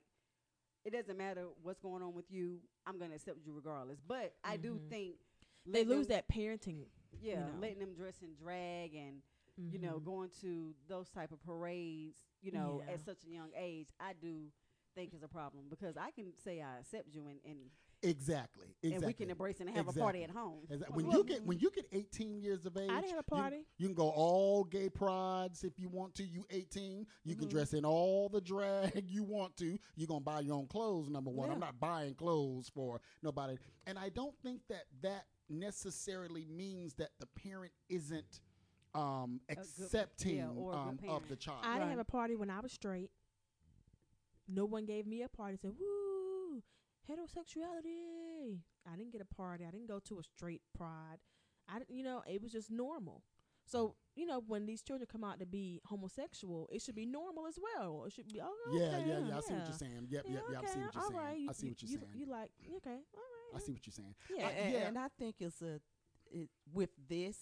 [0.85, 4.55] it doesn't matter what's going on with you i'm gonna accept you regardless but i
[4.57, 4.89] do Mhm.
[4.89, 5.15] think
[5.65, 6.87] they lose that parenting.
[7.21, 7.59] yeah know.
[7.59, 9.21] letting them dress in drag and
[9.71, 10.03] you know Mhm.
[10.05, 12.93] going to those type of parades you know Yeah.
[12.93, 14.51] at such a young age i do
[14.95, 17.69] think is a problem because i can say i accept you and and,
[18.03, 18.67] exactly.
[18.83, 18.95] Exactly.
[18.97, 20.95] and we can embrace and have a party at home Exactly.
[20.95, 23.23] When Well, you get when you get 18 years of age, I didn't a you-
[23.23, 23.65] party.
[23.77, 26.23] You, can go all gay prides if you want to.
[26.23, 27.51] You 18, you can Mhm.
[27.51, 29.79] dress in all the drag you want to.
[29.95, 31.09] You're gonna buy your own clothes.
[31.09, 36.45] Number one, I'm not buying clothes for nobody, and I don't think that that necessarily
[36.45, 38.41] means that the parent isn't
[38.95, 41.59] um, good- accepting yeah, or a good um, of the child.
[41.63, 43.11] I didn't have a party when I was straight.
[44.47, 45.57] No one gave me a party.
[45.57, 45.92] Said, "Woo,
[47.09, 49.65] heterosexuality." I didn't get a party.
[49.65, 51.19] I didn't go to a straight pride.
[51.67, 53.23] I, didn't- you know, it was just normal.
[53.65, 57.47] So, you know, when these children come out to be homosexual, it should be normal
[57.47, 58.03] as well.
[58.05, 59.37] It should be, oh, okay, yeah, yeah, yeah.
[59.37, 60.07] I see what you're saying.
[60.09, 60.63] Yep, Yeah, yep, yep.
[60.63, 61.21] I see what you're all saying.
[61.21, 61.39] right.
[61.39, 62.11] You- I see what you're you, saying.
[62.13, 63.55] You like, okay, all right.
[63.55, 64.15] I see what you're saying.
[64.35, 64.47] Yeah.
[64.47, 64.79] I- and, yeah.
[64.87, 65.79] and I think it's a
[66.29, 67.37] it, with this,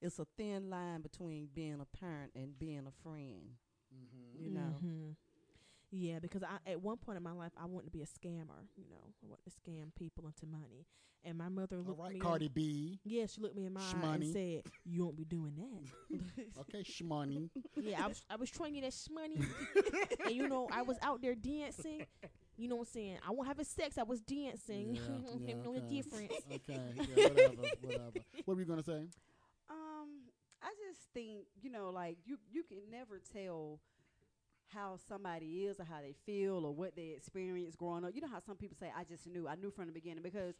[0.00, 3.56] it's a thin line between being a parent and being a friend.
[3.94, 4.42] Mm-hmm.
[4.44, 5.16] You know, Mhm.
[5.98, 8.68] Yeah, because I at one point in my life I wanted to be a scammer.
[8.76, 10.84] You know, I wanted to scam people into money,
[11.24, 12.20] and my mother looked right, me.
[12.20, 13.00] Cardi In, B.
[13.04, 16.18] yeah, she looked me in my eye and said, "You won't be doing that."
[16.60, 17.50] Okay, shmoney.
[17.76, 19.44] yeah, I was I was trying to get that shmoney,
[20.26, 22.04] and you know I was out there dancing.
[22.58, 23.18] You know what I'm saying?
[23.26, 23.98] I wasn't having sex.
[23.98, 24.94] I was dancing.
[24.94, 25.02] Yeah,
[25.46, 25.96] yeah, no okay.
[25.96, 26.32] difference.
[26.52, 28.10] Okay, yeah, whatever, whatever.
[28.44, 29.06] What were you gonna say?
[29.70, 30.30] Um,
[30.62, 33.80] I just think you know, like you you can never tell
[34.72, 38.12] how somebody is or how they feel or what they experience growing up.
[38.14, 40.54] You know how some people say, "I just knew, I knew from the beginning," because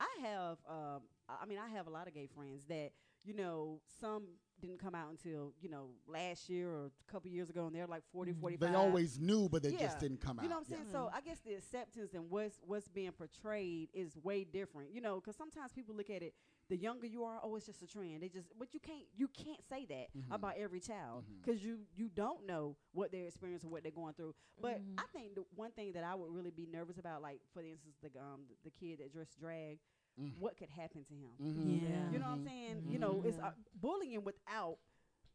[0.00, 2.92] I have, um, I mean, I have a lot of gay friends that
[3.24, 4.24] you know some
[4.60, 7.86] didn't come out until you know last year or a couple years ago, and they're
[7.86, 8.40] like 40, Mhm.
[8.40, 8.68] 45.
[8.70, 9.78] They always knew, but they Yeah.
[9.86, 10.42] just didn't come out.
[10.42, 10.76] You know what I'm Yeah.
[10.78, 10.88] saying?
[10.92, 14.92] So I guess the acceptance and what's what's being portrayed is way different.
[14.92, 16.34] You know, because sometimes people look at it.
[16.72, 18.22] The younger you are, oh, it's just a trend.
[18.22, 20.34] They just, but you can't you can't say that Mhm.
[20.34, 24.34] about every child because you you don't know what they're experiencing, what they're going through.
[24.58, 24.94] But Mhm.
[24.96, 27.96] I think the one thing that I would really be nervous about, like for instance,
[28.00, 29.80] the um the kid that dressed drag,
[30.18, 30.38] Mhm.
[30.38, 31.36] what could happen to him?
[31.38, 31.82] Mhm.
[31.82, 32.10] Yeah.
[32.10, 32.44] You know what I'm Mhm.
[32.46, 32.82] saying?
[32.90, 34.78] You know, it's uh, bullying without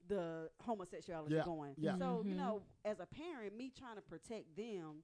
[0.08, 1.76] the homosexuality Yeah, going.
[1.78, 1.98] yeah.
[2.00, 5.04] So you know, as a parent, me trying to protect them,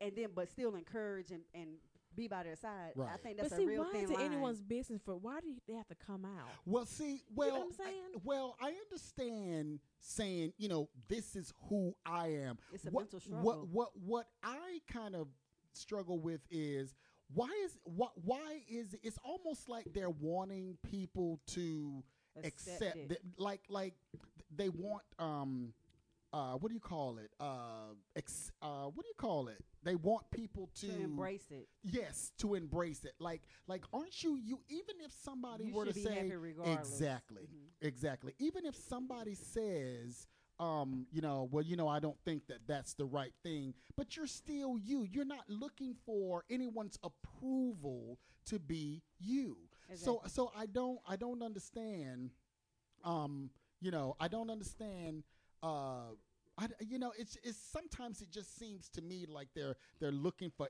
[0.00, 1.78] and then but still encourage and, and
[2.16, 2.92] be by their side.
[2.96, 3.20] I Right.
[3.20, 3.92] think But that's see, a real thing.
[3.92, 4.32] why thin is it line.
[4.32, 5.16] anyone's business for?
[5.16, 6.48] Why do they have to come out?
[6.66, 8.20] Well, see, know well, what I'm I- saying?
[8.24, 12.58] well, I understand saying, you know, this is who I am.
[12.72, 13.44] It's a what, mental struggle.
[13.44, 15.28] What what what I kind of
[15.72, 16.94] struggle with is
[17.34, 22.02] why is what why is it's almost like they're wanting people to
[22.44, 23.08] accept, it.
[23.10, 23.94] that, like like
[24.54, 25.72] they want um
[26.32, 27.30] uh what do you call it?
[27.40, 29.58] Uh ex, uh what do you call it?
[29.84, 31.68] They want people to, to embrace it.
[31.82, 33.14] yes to embrace it.
[33.18, 36.18] Like like aren't you you even if somebody You were to say
[36.78, 37.68] exactly Mhm.
[37.86, 38.34] exactly.
[38.38, 40.26] Even if somebody says
[40.60, 44.16] um you know well you know i don't think that that's the right thing but
[44.16, 45.02] you're still you.
[45.10, 49.56] You're not looking for anyone's approval to be you.
[49.94, 52.30] So so i don't i don't understand
[53.04, 55.24] um you know i don't understand
[55.62, 56.14] uh
[56.58, 60.50] I, you know it's it's sometimes it just seems to me like they're they're looking
[60.50, 60.68] for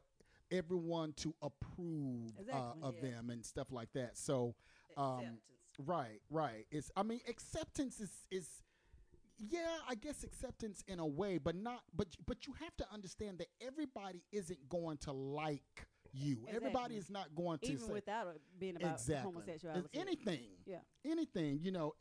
[0.51, 3.11] everyone to approve Exactly, uh, of yeah.
[3.11, 4.17] them and stuff like that.
[4.17, 4.55] So
[4.97, 5.39] um
[5.79, 6.67] right right.
[6.71, 8.49] It's i mean acceptance is is
[9.39, 13.39] yeah i guess acceptance in a way but not but but you have to understand
[13.39, 16.47] that everybody isn't going to like you.
[16.55, 19.89] Everybody is not going to Even say without being about exactly homosexuality.
[19.95, 20.49] Anything.
[20.67, 20.79] Yeah.
[21.05, 21.95] Anything, you know,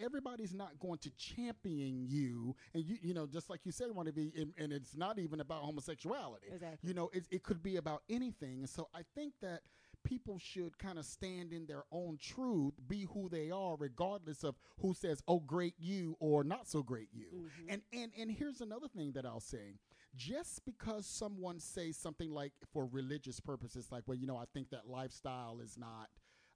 [0.00, 4.08] everybody's not going to champion you, and you, you know, just like you say, want
[4.08, 6.48] to be, and, and it's not even about homosexuality.
[6.52, 6.88] Exactly.
[6.88, 9.60] You know, it, it could be about anything, and so I think that
[10.02, 14.56] people should kind of stand in their own truth, be who they are, regardless of
[14.80, 17.70] who says, "Oh, great you" or "Not so great you." Mm-hmm.
[17.70, 19.76] And and and here's another thing that I'll say:
[20.16, 24.70] just because someone says something like for religious purposes, like, "Well, you know, I think
[24.70, 26.08] that lifestyle is not,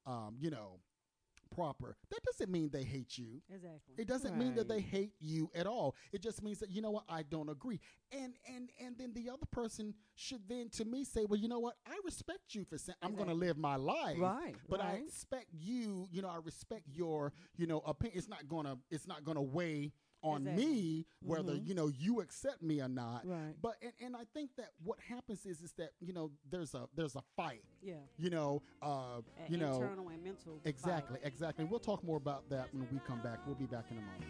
[0.06, 0.80] um, you know."
[1.54, 3.94] proper that doesn't mean they hate you Exactly.
[3.96, 5.94] it doesn't mean that they hate you at all.
[6.12, 7.78] It just means that you know what I don't agree.
[8.10, 11.60] And and and then the other person should then to me say, well, you know
[11.60, 14.92] what I respect you for saying I'm going to live my life, Right, But I
[14.94, 15.02] right.
[15.06, 18.18] expect you, you know, I respect your, you know, opinion.
[18.18, 19.92] It's not gonna it's not gonna weigh
[20.24, 20.64] on Exactly.
[20.66, 21.66] me whether Mhm.
[21.66, 23.26] you know you accept me or not.
[23.26, 23.54] Right.
[23.60, 26.88] But and, and I think that what happens is is that you know there's a
[26.96, 27.62] there's a fight.
[27.82, 27.96] Yeah.
[28.18, 29.74] You know, uh, A- you know.
[29.74, 30.54] internal and mental.
[30.58, 30.66] fight.
[30.66, 31.64] Exactly, exactly.
[31.66, 33.38] We'll talk more about that when we come back.
[33.46, 34.24] We'll be back in a moment.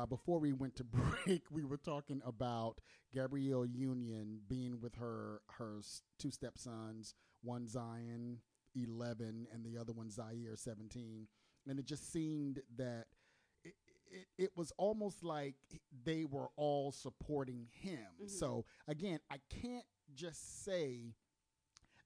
[0.00, 0.84] Uh, before we went to
[1.26, 2.80] break, we were talking about
[3.12, 5.80] Gabrielle Union being with her her
[6.18, 8.38] two stepsons, one Zion,
[8.74, 11.26] eleven, and the other one Zaire, seventeen.
[11.68, 13.06] And it just seemed that
[13.64, 13.74] it,
[14.10, 15.56] it, it was almost like
[16.04, 18.06] they were all supporting him.
[18.26, 19.84] So again, I can't
[20.14, 21.14] just say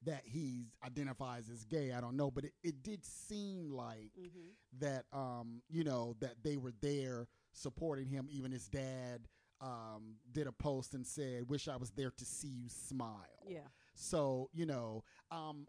[0.05, 1.93] that he identifies as gay.
[1.93, 4.81] I don't know, but it, it did seem like Mm-hmm.
[4.81, 8.29] that um, you know that they were there supporting him.
[8.31, 9.29] Even his dad
[9.61, 13.61] um, did a post and said, "Wish I was there to see you smile." Yeah.
[13.95, 15.67] So you know, um,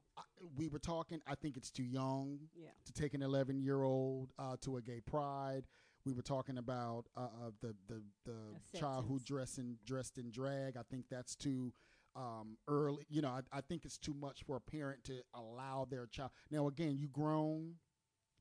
[0.57, 1.21] we were talking.
[1.27, 2.69] I think it's too young Yeah.
[2.85, 5.67] to take an 11 year old uh, to a gay pride.
[6.05, 10.29] We were talking about uh, uh, the the the child who dressed in dressed in
[10.31, 10.77] drag.
[10.77, 11.73] I think that's too
[12.15, 13.05] um, early.
[13.09, 16.31] You know, I, I think it's too much for a parent to allow their child.
[16.51, 17.75] Now, again, you grown.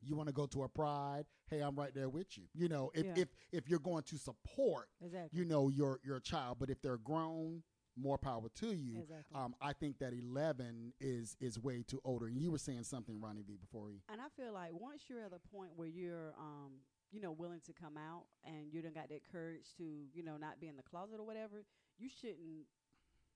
[0.06, 1.24] You want to go to a pride?
[1.48, 2.44] Hey, I'm right there with you.
[2.54, 3.14] You know, if Yeah.
[3.16, 5.38] if if you're going to support, Exactly.
[5.38, 7.62] you know, your your child, but if they're grown,
[7.96, 8.98] more power to you.
[8.98, 9.36] Exactly.
[9.36, 12.26] Um, I think that 11 is is way too older.
[12.26, 13.90] And you were saying something, Ronnie V, before.
[14.08, 16.80] And I feel like once you're at the point where you're, um,
[17.12, 20.36] you know, willing to come out and you done got that courage to, you know,
[20.36, 21.64] not be in the closet or whatever,
[21.98, 22.66] you shouldn't.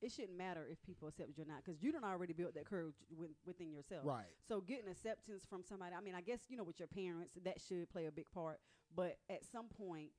[0.00, 2.66] It shouldn't matter if people accept you or not, because you don't already built that
[2.66, 4.02] courage with, within yourself.
[4.04, 4.26] Right.
[4.46, 7.60] So getting acceptance from somebody, I mean, I guess you know with your parents that
[7.60, 8.60] should play a big part,
[8.94, 10.10] but at some point,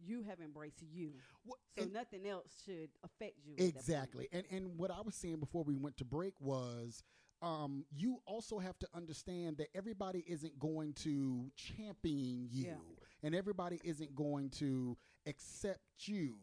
[0.00, 1.10] you have embraced you,
[1.44, 3.54] Well, so nothing else should affect you.
[3.54, 3.76] at that point.
[3.76, 4.28] Exactly.
[4.32, 7.02] And and what I was saying before we went to break was
[7.42, 12.74] um, you also have to understand that everybody isn't going to champion you Yeah.
[13.24, 14.96] and everybody isn't going to
[15.26, 16.36] accept you.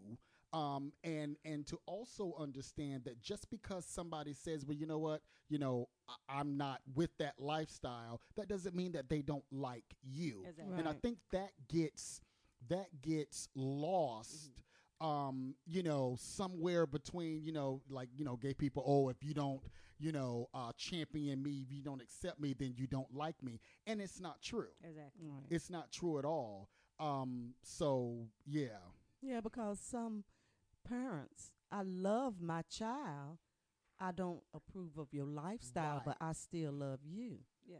[0.56, 5.22] Um, and and to also understand that just because somebody says, well, you know what,
[5.50, 9.84] you know, I, I'm not with that lifestyle, that doesn't mean that they don't like
[10.02, 10.44] you.
[10.48, 10.78] Exactly.
[10.80, 12.22] And I think that gets
[12.70, 14.52] that gets lost
[15.02, 19.34] um you know somewhere between you know like you know gay people oh if you
[19.34, 19.60] don't
[20.00, 23.60] you know uh champion me if you don't accept me then you don't like me
[23.86, 25.28] and it's not true Exactly.
[25.28, 25.44] Right.
[25.50, 28.80] it's not true at all um so yeah
[29.22, 30.24] Yeah, because some
[30.88, 33.40] parents, I love my child.
[34.00, 37.40] I don't approve of your lifestyle, but I still love you.
[37.66, 37.78] Yeah.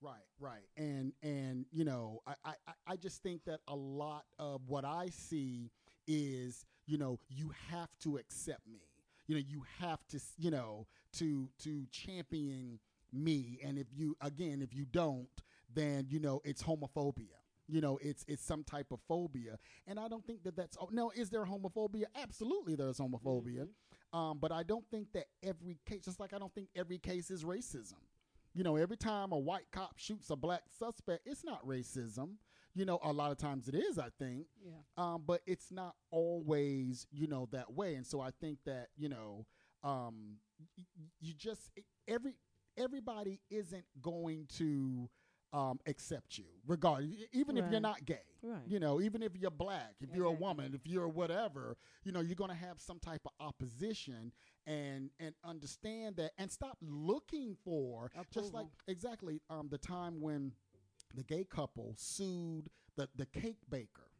[0.00, 4.24] Right, right, and and you know, I, I I- I just think that a lot
[4.38, 5.70] of what I see
[6.06, 8.82] is, you know, you have to accept me.
[9.26, 12.80] You know, you have to, you know, to to champion
[13.12, 15.28] me, and if you again, if you don't,
[15.72, 17.40] then you know it's homophobia.
[17.68, 20.76] You know, it's it's some type of phobia, and I don't think that that's.
[20.80, 22.04] Oh, no, is there homophobia?
[22.20, 23.68] Absolutely, there's homophobia,
[24.12, 27.30] um, but I don't think that every case, just like I don't think every case
[27.30, 27.94] is racism
[28.56, 32.34] you know, every time a white cop shoots a black suspect, it's not racism.
[32.72, 34.72] You know, a lot of times it is, I think, Yeah.
[34.96, 37.96] um, but it's not always, you know, that way.
[37.96, 39.46] And so I think that, you know,
[39.82, 41.68] um, y- y- you just
[42.06, 42.34] every
[42.76, 45.08] everybody isn't going to
[45.54, 48.18] um, accept you, regardless, even if you're not gay.
[48.42, 48.60] Right.
[48.66, 52.20] You know, even if you're black, if you're a woman, if you're whatever, you know,
[52.20, 54.32] you're going to have some type of opposition
[54.66, 60.52] and and understand that and stop looking for just like exactly um, the time when
[61.14, 64.10] the gay couple sued the the cake baker.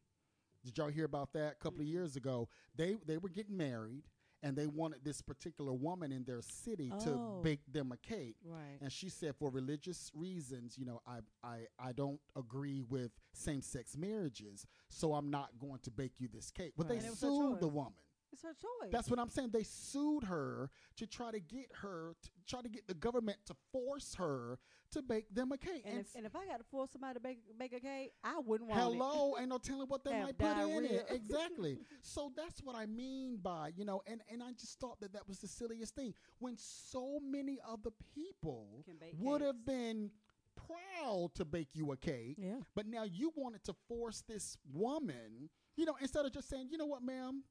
[0.63, 2.47] Did y'all hear about that a couple of years ago?
[2.75, 4.03] They they were getting married
[4.45, 6.99] and they wanted this particular woman in their city Oh.
[7.03, 8.35] to bake them a cake.
[8.45, 8.77] Right.
[8.79, 13.61] And she said, for religious reasons, you know, I, I, I don't agree with same
[13.63, 16.73] sex marriages, so I'm not going to bake you this cake.
[16.77, 16.89] But Right.
[16.91, 17.93] they And it was her sued the woman.
[18.35, 18.91] It's her choice.
[18.91, 19.51] That's what I'm saying.
[19.53, 23.55] They sued her to try to get her, to try to get the government to
[23.71, 24.59] force her
[24.91, 25.83] to bake them a cake.
[25.85, 28.11] and, And if, and if I got to force somebody to bake, bake a cake,
[28.25, 28.83] I wouldn't want it.
[28.83, 31.07] Hello, ain't no telling what they might put in it.
[31.11, 31.77] Exactly.
[32.01, 35.27] so that's what I mean by you know, and and I just thought that that
[35.27, 38.83] was the silliest thing when so many other people
[39.19, 40.11] would have been
[40.55, 42.59] proud to bake you a cake, Yeah.
[42.75, 46.77] but now you wanted to force this woman, you know, instead of just saying, you
[46.77, 47.43] know what, ma'am.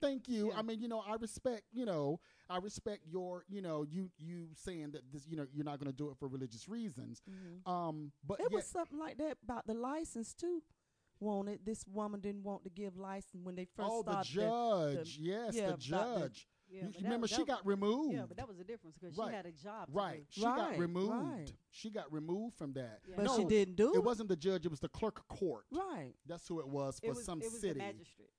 [0.00, 0.48] Thank you.
[0.48, 0.58] Yeah.
[0.58, 4.48] I mean, you know, I respect, you know, I respect your, you know, you you
[4.54, 7.22] saying that this, you know, you're not going to do it for religious reasons.
[7.66, 10.62] Um, but It yet- was something like that about the license too.
[11.20, 15.18] Wanted this woman didn't want to give license when they first oh, the judge.
[15.20, 16.48] yes, yeah, the the- judge.
[16.72, 18.14] Yeah, You- remember, was- she got was- removed.
[18.14, 19.28] Yeah, but that was the difference because Right.
[19.30, 19.88] she had a job.
[19.92, 20.24] right.
[20.30, 21.12] She got removed.
[21.12, 21.52] right.
[21.72, 23.02] She got removed from that.
[23.06, 23.16] Yeah.
[23.16, 23.96] but no, she didn't do it.
[23.96, 24.64] It wasn't the judge.
[24.64, 25.66] It was the clerk of court.
[25.72, 26.14] right.
[26.26, 27.72] That's who it was for It was, some it was city.
[27.74, 28.30] the magistrate.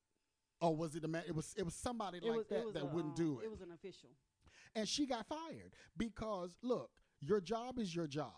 [0.62, 1.24] Oh, was it a man?
[1.26, 1.54] It was.
[1.58, 3.44] It was somebody It like was, that that a, wouldn't um, do it.
[3.44, 4.08] It was an official.
[4.74, 6.90] and she got fired because look,
[7.20, 8.32] your job is your job.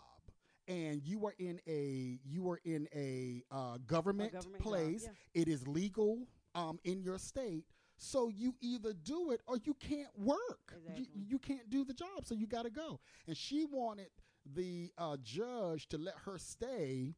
[0.67, 5.03] And you are in a you are in a uh, government, government job, place.
[5.03, 5.41] yeah.
[5.41, 7.65] It is legal um, in your state,
[7.97, 10.73] so you either do it or you can't work.
[10.97, 12.99] You, you can't do the job, so you got to go.
[13.27, 14.07] And she wanted
[14.55, 17.13] the uh, judge to let her stay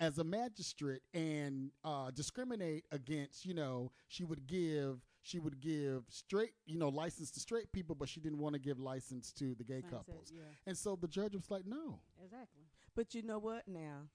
[0.00, 3.44] as a magistrate and uh, discriminate against.
[3.44, 7.94] You know, she would give she would give straight you know license to straight people,
[7.94, 10.32] but she didn't want to give license to the gay couples.
[10.34, 12.00] yeah, And so the judge was like, no.
[12.22, 12.62] exactly.
[12.96, 13.68] But you know what?
[13.68, 14.08] Now,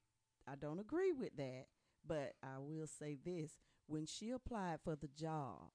[0.48, 1.66] I don't agree with that.
[2.08, 3.52] But I will say this:
[3.88, 5.70] when she applied for the job,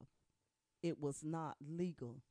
[0.83, 2.23] it was not legal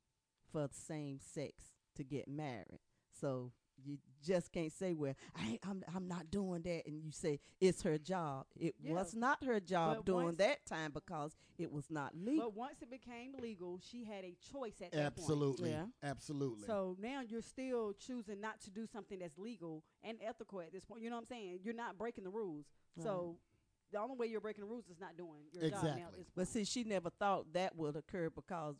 [0.52, 1.52] for the same sex
[1.96, 2.80] to get married.
[3.20, 3.52] So
[3.84, 7.82] you just can't say, "Well, I I'm I'm not doing that," and you say it's
[7.82, 8.46] her job.
[8.56, 8.92] It Yeah.
[8.92, 12.44] was not her job But during that time because it was not legal.
[12.44, 15.06] But once it became legal, she had a choice at that point.
[15.06, 15.70] Absolutely.
[15.70, 15.84] Yeah.
[16.02, 16.66] Absolutely.
[16.66, 20.84] So now you're still choosing not to do something that's legal and ethical at this
[20.84, 21.02] point.
[21.02, 21.60] You know what I'm saying?
[21.62, 22.66] You're not breaking the rules.
[23.02, 23.36] So
[23.92, 25.88] the only way you're breaking the rules is not doing your job now.
[25.88, 26.18] At Exactly.
[26.18, 28.76] this But see, she never thought that would occur because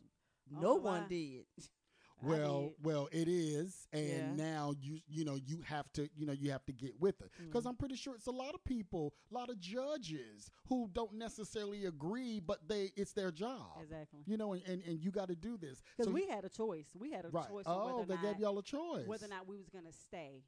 [0.55, 0.81] Oh, no why?
[0.99, 1.45] one did.
[2.21, 4.45] Well, well, it is, and Yeah.
[4.45, 7.31] now you you know you have to you know you have to get with it
[7.47, 7.69] because Mm.
[7.69, 11.85] I'm pretty sure it's a lot of people, a lot of judges who don't necessarily
[11.85, 14.21] agree, but they it's their job, exactly.
[14.25, 16.49] you know, and and, and you got to do this Because So we had a
[16.49, 16.87] choice.
[16.97, 17.47] We had a right.
[17.47, 19.07] choice Oh, they or gave y'all a choice.
[19.07, 20.43] whether or not we was gonna stay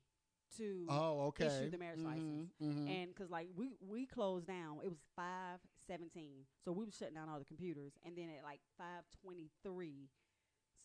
[0.58, 1.46] to Oh, okay.
[1.46, 2.52] issue the marriage license.
[2.62, 2.88] Mhm, mhm.
[2.90, 7.16] And because like we we closed down, it was five seventeen, so we was shutting
[7.16, 10.10] down all the computers, and then at like five twenty three,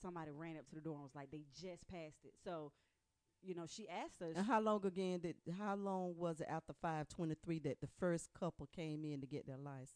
[0.00, 2.34] somebody ran up to the door and was like, they just passed it.
[2.44, 2.72] So,
[3.42, 4.36] you know, she asked us.
[4.36, 7.88] And how long again did how long was it after five twenty three that the
[7.98, 9.94] first couple came in to get their license?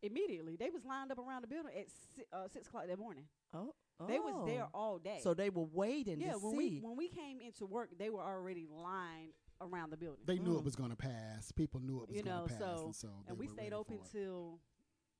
[0.00, 0.54] immediately.
[0.54, 3.24] They was lined up around the building at si- uh, six o'clock that morning.
[3.52, 3.74] Oh,
[4.06, 5.18] They was there all day.
[5.24, 6.56] So they were waiting yeah, to when see.
[6.56, 10.22] we when we came into work, they were already lined around the building.
[10.24, 10.58] They knew Mm.
[10.58, 11.50] it was going to pass.
[11.50, 14.60] People knew it was going to pass, so- and so and we stayed open till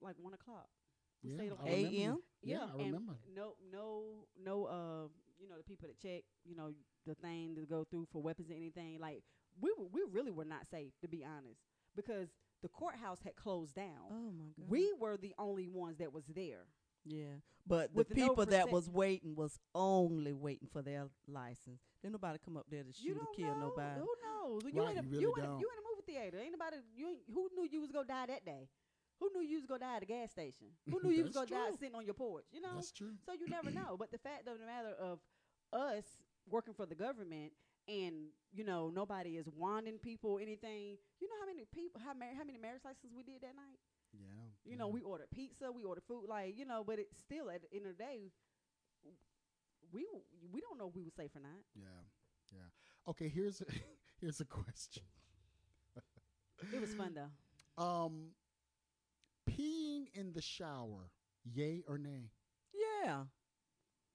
[0.00, 0.68] like one o'clock.
[1.22, 1.64] We Yeah, stayed I open.
[1.66, 2.02] remember you.
[2.10, 2.18] A.M.?
[2.42, 3.12] Yeah, I and remember.
[3.34, 4.02] No, no,
[4.44, 4.64] no.
[4.66, 5.08] Uh,
[5.40, 6.72] you know the people that check, you know
[7.06, 8.98] the thing to go through for weapons or anything.
[9.00, 9.22] Like
[9.60, 11.60] we, were, we really were not safe to be honest,
[11.96, 12.28] because
[12.62, 14.10] the courthouse had closed down.
[14.10, 14.68] oh my god.
[14.68, 16.66] We were the only ones that was there.
[17.04, 21.80] yeah, but the With no people that was waiting was only waiting for their license.
[22.02, 23.68] Didn't nobody come up there to shoot or kill know.
[23.68, 24.00] nobody.
[24.00, 24.62] Who knows?
[24.72, 26.38] You Right, in a, you really you, in a, you in a movie theater.
[26.42, 26.76] Ain't nobody.
[26.96, 28.68] You ain't, who knew you was gonna die that day?
[29.20, 30.68] Who knew you was gonna die at a gas station?
[30.90, 32.46] Who knew you was gonna That's die sitting on your porch?
[32.52, 32.74] You know.
[32.74, 33.12] That's true.
[33.26, 33.96] So you never know.
[33.98, 35.18] But the fact of the matter of
[35.72, 36.04] us
[36.48, 37.52] working for the government
[37.88, 40.96] and you know nobody is wanting people anything.
[41.20, 43.78] You know how many people how mar- how many marriage licenses we did that night?
[44.12, 44.48] Yeah.
[44.64, 46.84] You know, we ordered pizza, we ordered food, like you know.
[46.86, 48.30] But it's still at the end of the day,
[49.92, 50.06] we
[50.52, 51.60] we don't know if we were safe or not.
[51.74, 51.86] Yeah.
[52.52, 53.10] Yeah.
[53.10, 53.28] Okay.
[53.28, 53.62] Here's
[54.20, 55.02] here's a question.
[56.72, 57.82] It was fun though.
[57.82, 58.30] Um,
[59.48, 61.10] peeing in the shower,
[61.44, 62.30] yay or nay?
[63.04, 63.24] Yeah,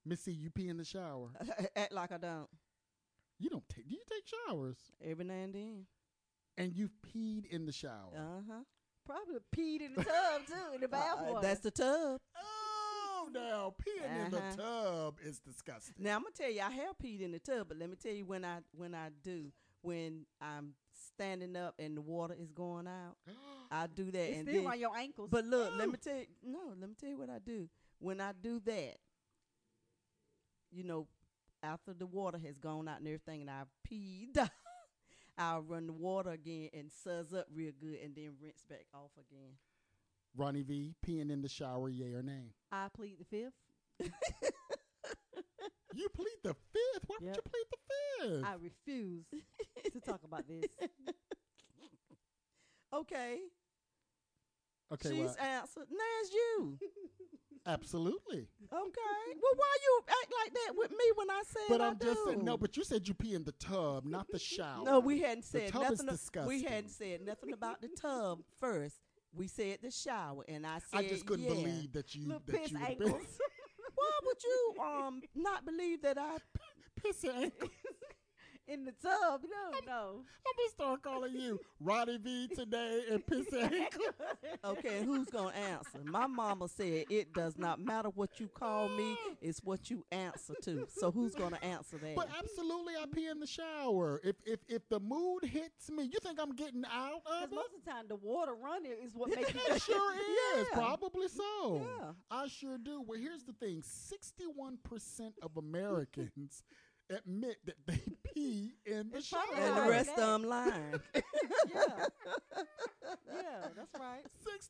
[0.05, 1.29] Missy, you pee in the shower.
[1.75, 2.49] act like I don't.
[3.39, 3.88] You don't take.
[3.89, 4.77] Do you take showers?
[5.03, 5.86] Every now and then.
[6.57, 8.11] and you've peed in the shower.
[8.15, 8.63] Uh huh.
[9.05, 11.41] Probably peed in the tub too, in the bathwater.
[11.41, 12.19] that's the tub.
[12.38, 14.55] Oh, now peeing in the Uh-huh.
[14.55, 15.95] tub is disgusting.
[15.99, 18.13] Now I'm gonna tell you, I have peed in the tub, but let me tell
[18.13, 20.73] you when I when I do when I'm
[21.16, 23.16] standing up and the water is going out,
[23.72, 24.72] I do that it's and still then.
[24.72, 25.30] on your ankles.
[25.32, 26.26] But look, let me tell you.
[26.43, 27.70] No, let me tell you what I do.
[27.99, 28.95] When I do that,
[30.72, 31.07] you know,
[31.61, 34.38] after the water has gone out and everything, and I've peed,
[35.38, 39.11] I'll run the water again and suzz up real good, and then rinse back off
[39.18, 39.53] again.
[40.36, 42.53] Ronnie V, peeing in the shower, yay or nay?
[42.72, 43.53] I plead the fifth.
[45.95, 47.03] You plead the fifth.
[47.05, 47.36] Why would Yep.
[47.36, 48.02] you plead the fifth?
[48.24, 49.26] I refuse
[49.91, 50.65] to talk about this.
[52.93, 53.39] Okay,
[54.93, 55.88] okay, she's well, answered.
[55.89, 56.78] Now it's you.
[57.65, 58.47] absolutely.
[58.71, 59.32] Okay.
[59.41, 62.24] Well, why you act like that with me when I said But I I'm just
[62.24, 62.55] saying, no.
[62.55, 64.86] But you said you pee in the tub, not the shower.
[64.86, 66.45] No, we hadn't The said tub is nothing.
[66.45, 68.97] We hadn't said nothing about the tub first.
[69.36, 71.49] We said the shower, and I said I just couldn't yeah.
[71.49, 73.39] believe that you Little that you ankles.
[73.95, 76.38] Why would you um not believe that I?
[77.03, 77.69] piss your ankle.
[78.68, 79.41] In the tub.
[79.43, 80.07] No, no.
[80.45, 84.01] I'm gonna start calling you Roddy V today and piss your ankle.
[84.64, 85.99] Okay, who's gonna answer?
[86.05, 90.53] My mama said it does not matter what you call me; it's what you answer
[90.64, 90.88] to.
[90.95, 92.16] So who's gonna answer that?
[92.16, 94.22] But absolutely, I pee in the shower.
[94.24, 97.55] If if if the mood hits me, you think I'm getting out Because of it?
[97.55, 99.59] most of the time, the water running is what makes you.
[99.70, 100.68] It sure is.
[100.72, 100.78] Yeah.
[100.78, 101.82] Probably so.
[101.99, 102.11] Yeah.
[102.32, 103.03] I sure do.
[103.05, 104.78] Well, here's the thing 61%
[105.41, 106.64] of Americans
[107.14, 108.01] admit that they
[108.34, 109.41] pee in the shower.
[109.55, 110.99] and the rest of them lying.
[111.16, 112.05] yeah.
[113.32, 114.24] yeah, that's right.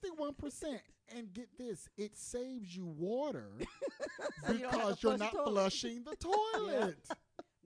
[0.08, 0.80] 61%.
[1.16, 3.50] And get this, it saves you water
[4.48, 6.98] So you don't have to because you're flush the not flushing the toilet.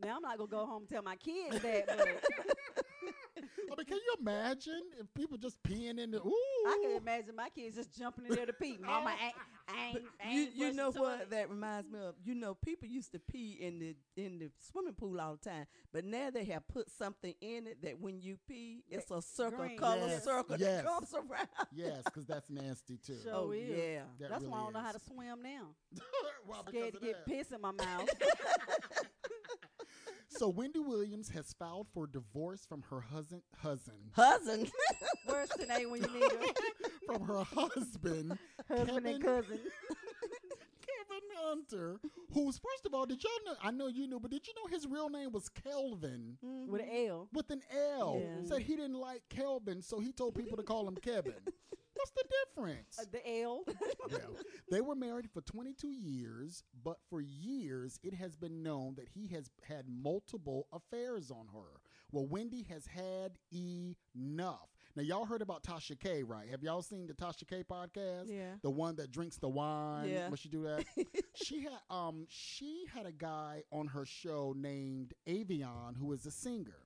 [0.04, 2.86] Now I'm not gonna go home and tell my kids that, but
[3.60, 6.34] I mean, can you imagine if people just peeing in the ooh?
[6.68, 8.78] I can imagine my kids just jumping in there to pee.
[8.82, 9.36] Mama, I ain't,
[9.68, 11.30] I ain't, I you ain't you flushed know what toilet.
[11.32, 12.16] that reminds me of?
[12.24, 15.66] You know, people used to pee in the in the swimming pool all the time,
[15.92, 19.66] but now they have put something in it that when you pee, it's a circle,
[19.66, 19.78] green.
[19.78, 20.24] color Yes.
[20.24, 20.84] circle Yes.
[20.84, 21.48] that comes around.
[21.74, 23.18] Yes, because that's nasty too.
[23.24, 23.70] Sure oh is.
[23.70, 24.02] yeah.
[24.20, 25.68] That That's why I don't know how to swim now.
[26.48, 27.26] Well, Scared to get that.
[27.26, 28.10] piss in my mouth.
[30.38, 34.72] So Wendy Williams has filed for divorce from her husband, husband, Husband.
[35.26, 36.40] Where's Tanae when you need her?
[37.08, 39.60] from her husband, Husband Kevin, and cousin.
[40.88, 42.00] Kevin Hunter,
[42.34, 43.54] who's first of all, did y'all know?
[43.64, 46.72] I know you knew, but did you know his real name was Kelvin mm-hmm.
[46.72, 47.30] With an L.
[47.34, 48.22] with an L?
[48.22, 48.48] Yeah.
[48.48, 51.34] Said he didn't like Kelvin, so he told people to call him Kevin.
[52.08, 53.00] What's the difference?
[53.00, 53.22] Uh, the
[54.12, 54.36] well,
[54.72, 59.28] they were married for 22 years, but for years it has been known that he
[59.28, 61.82] has had multiple affairs on her.
[62.12, 64.70] Well, Wendy has had enough.
[64.96, 66.50] Now, y'all heard about Tasha K, right?
[66.50, 68.26] Have y'all seen the Tasha K podcast?
[68.28, 68.54] Yeah.
[68.64, 70.10] The one that drinks the wine.
[70.10, 70.30] Yeah.
[70.30, 70.86] When she do that,
[71.36, 76.32] she had um she had a guy on her show named Avion who is a
[76.32, 76.86] singer.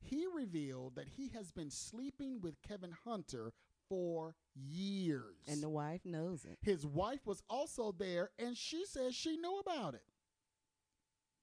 [0.00, 3.52] He revealed that he has been sleeping with Kevin Hunter
[3.88, 4.34] for
[4.66, 5.36] years.
[5.46, 6.58] And the wife knows it.
[6.62, 10.02] His wife was also there, and she says she knew about it.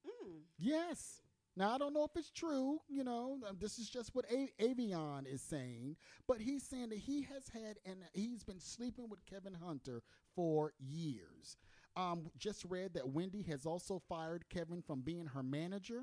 [0.05, 0.41] Mm.
[0.57, 1.21] Yes.
[1.57, 2.79] Now I don't know if it's true.
[2.89, 5.95] You know, um, this is just what A- Avion is saying,
[6.27, 10.01] but he's saying that he has had and he's been sleeping with Kevin Hunter
[10.35, 11.55] for years.
[11.95, 16.01] Um, just read that Wendy has also fired Kevin from being her manager,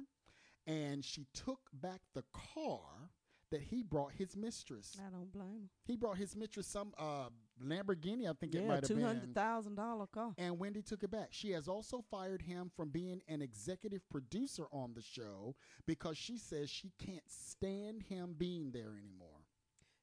[0.66, 3.10] and she took back the car
[3.52, 4.98] that he brought his mistress.
[4.98, 5.68] I don't blame him.
[5.84, 7.28] He brought his mistress some uh,
[7.64, 8.64] Lamborghini, I think him.
[8.64, 9.34] it might have been.
[9.34, 10.32] $200,000 car.
[10.36, 11.28] And Wendy took it back.
[11.30, 15.54] She has also fired him from being an executive producer on the show
[15.86, 19.44] because she says she can't stand him being there anymore.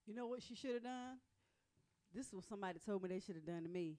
[0.06, 1.18] You know what she should have done?
[2.14, 3.98] This was somebody told me they should have done to me.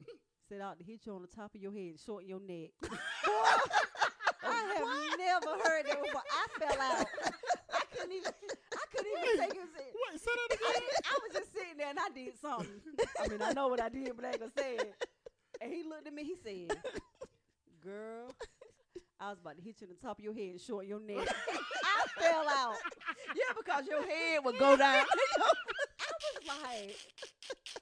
[0.48, 2.70] Said out to hit you on the top of your head and shorten your neck.
[4.44, 6.22] I have never heard that before.
[6.30, 7.06] I fell out.
[7.72, 8.32] I couldn't even.
[8.72, 9.68] I couldn't even take it.
[9.74, 10.82] ser- Wait, say that I, again.
[10.88, 12.80] did- I was just sitting there and I did something.
[13.22, 14.94] I mean, I know what I did, but I ain't gonna say it.
[15.60, 16.24] And he looked at me.
[16.24, 16.76] He said,
[17.82, 18.32] "Girl,
[19.20, 21.00] I was about to hit you on the top of your head and shorten your
[21.00, 21.28] neck."
[21.84, 22.74] I fell out.
[23.36, 25.04] yeah, because your head would go down.
[25.38, 26.96] I was like,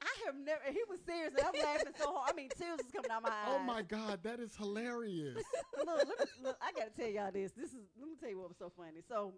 [0.02, 0.60] I have never.
[0.66, 2.30] and He was serious, and I'm laughing so hard.
[2.32, 3.58] I mean, tears was coming out my oh eyes.
[3.60, 5.42] Oh my God, that is hilarious.
[5.78, 7.52] Look, let me, look, I gotta tell y'all this.
[7.52, 7.86] This is.
[7.98, 9.00] Let me tell you what was so funny.
[9.08, 9.32] So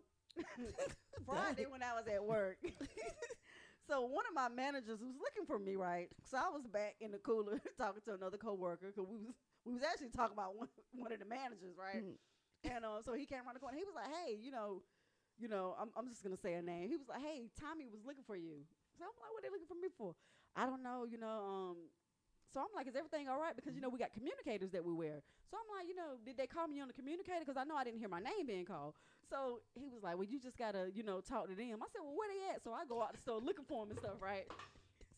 [1.27, 2.59] Friday when I was at work.
[3.89, 6.09] So one of my managers was looking for me, right?
[6.25, 9.75] So I was back in the cooler talking to another coworker because we was we
[9.75, 12.03] was actually talking about one one of the managers, right?
[12.05, 12.17] Mm.
[12.73, 13.77] And uh, so he came around the corner.
[13.77, 14.83] He was like, "Hey, you know,
[15.39, 16.89] you know, I'm, I'm just gonna say a name.
[16.89, 18.63] He was like, "Hey, Tommy was looking for you."
[18.99, 20.15] So I'm like, "What are they looking for me for?"
[20.55, 21.43] I don't know, you know.
[21.43, 21.77] Um,
[22.53, 24.93] so I'm like, "Is everything all right?" Because you know we got communicators that we
[24.93, 25.23] wear.
[25.51, 27.41] So I'm like, you know, did they call me on the communicator?
[27.41, 28.95] Because I know I didn't hear my name being called.
[29.29, 32.03] So he was like, "Well, you just gotta, you know, talk to them." I said,
[32.05, 34.21] "Well, where they at?" So I go out the store looking for them and stuff,
[34.21, 34.45] right?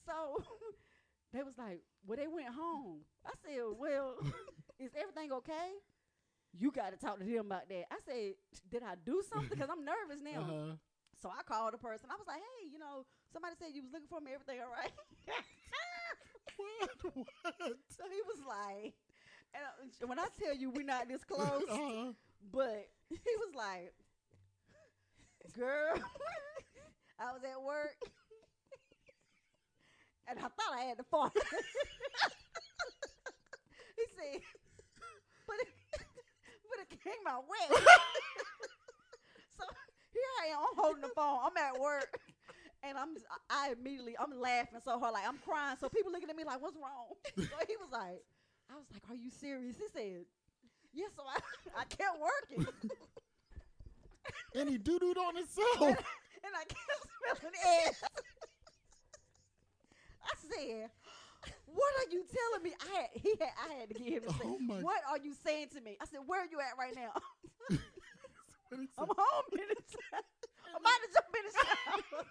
[0.06, 0.38] So
[1.32, 4.16] they was like, "Well, they went home." I said, "Well,
[4.78, 5.74] is everything okay?"
[6.56, 7.90] You got to talk to them about that.
[7.90, 8.38] I said,
[8.70, 10.40] "Did I do something?" Because I'm nervous now.
[10.40, 10.76] Uh-huh.
[11.22, 12.10] So I called the person.
[12.10, 14.30] I was like, "Hey, you know, somebody said you was looking for me.
[14.34, 14.92] Everything all right?"
[17.02, 17.14] What?
[17.14, 17.54] What?
[17.88, 18.94] so he was like,
[20.00, 22.12] and when I tell you we're not this close, Uh-huh.
[22.52, 23.92] but he was like,
[25.56, 25.94] "Girl,
[27.20, 27.96] I was at work,
[30.28, 31.30] and I thought I had the phone."
[33.96, 34.40] he said,
[35.46, 35.68] "But it,
[36.68, 37.78] but it came out wet."
[39.56, 39.64] so
[40.12, 41.38] here I am, I'm holding the phone.
[41.44, 42.18] I'm at work.
[42.86, 43.14] And I'm,
[43.48, 45.76] I immediately, I'm laughing so hard, like I'm crying.
[45.80, 48.20] So people looking at me like, "What's wrong?" So he was like,
[48.70, 50.24] "I was like, are you serious?" He said,
[50.92, 51.38] "Yes." so I,
[51.80, 52.66] I kept working.
[54.54, 55.80] And he doo dooed on himself.
[56.44, 57.54] and I kept smelling
[57.88, 58.02] ass.
[60.22, 60.90] I said,
[61.66, 64.30] "What are you telling me?" I had, he had, I had to get him to
[64.30, 66.76] say, Oh my- "What are you saying to me?" I said, "Where are you at
[66.78, 67.12] right now?"
[68.98, 70.22] I'm home in the shower.
[70.74, 72.24] I'm about to jump in the shower.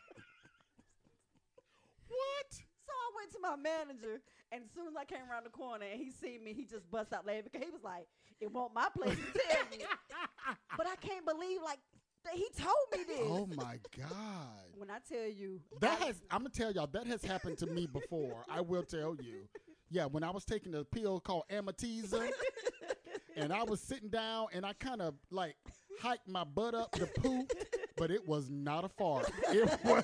[2.07, 2.49] What?
[2.51, 5.85] So I went to my manager, and as soon as I came around the corner
[5.91, 8.07] and he seen me, he just bust out laughing because he was like,
[8.41, 9.85] "It won't my place to tell you."
[10.77, 11.79] but I can't believe like
[12.25, 13.19] that he told me this.
[13.23, 14.65] Oh my God.
[14.77, 17.67] When I tell you That I- has I'm gonna tell y'all that has happened to
[17.67, 18.43] me before.
[18.49, 19.47] I will tell you.
[19.89, 22.29] Yeah, when I was taking a pill called Amitiza,
[23.35, 25.55] and I was sitting down and I kind of like
[26.01, 27.51] hiked my butt up to poop,
[27.95, 29.29] but it was not a fart.
[29.49, 30.03] It was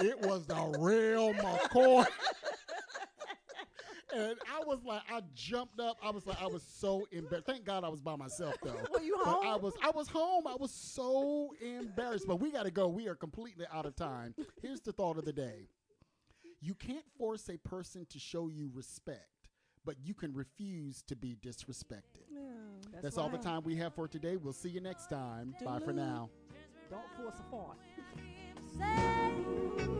[0.00, 2.06] it was the real McCoy.
[4.12, 5.96] And I was like, I jumped up.
[6.02, 7.46] I was like, I was so embarrassed.
[7.46, 8.74] Thank God I was by myself though.
[8.92, 10.46] Were you But I was I was home.
[10.46, 12.26] I was so embarrassed.
[12.26, 12.88] But we got to go.
[12.88, 14.34] We are completely out of time.
[14.62, 15.68] Here's the thought of the day.
[16.60, 19.48] You can't force a person to show you respect,
[19.84, 22.26] but you can refuse to be disrespected.
[23.00, 24.36] That's, all the time we have for today.
[24.36, 25.54] We'll see you next time.
[25.64, 26.28] Bye for now.
[26.90, 27.78] Don't force a fart.
[28.80, 29.99] Say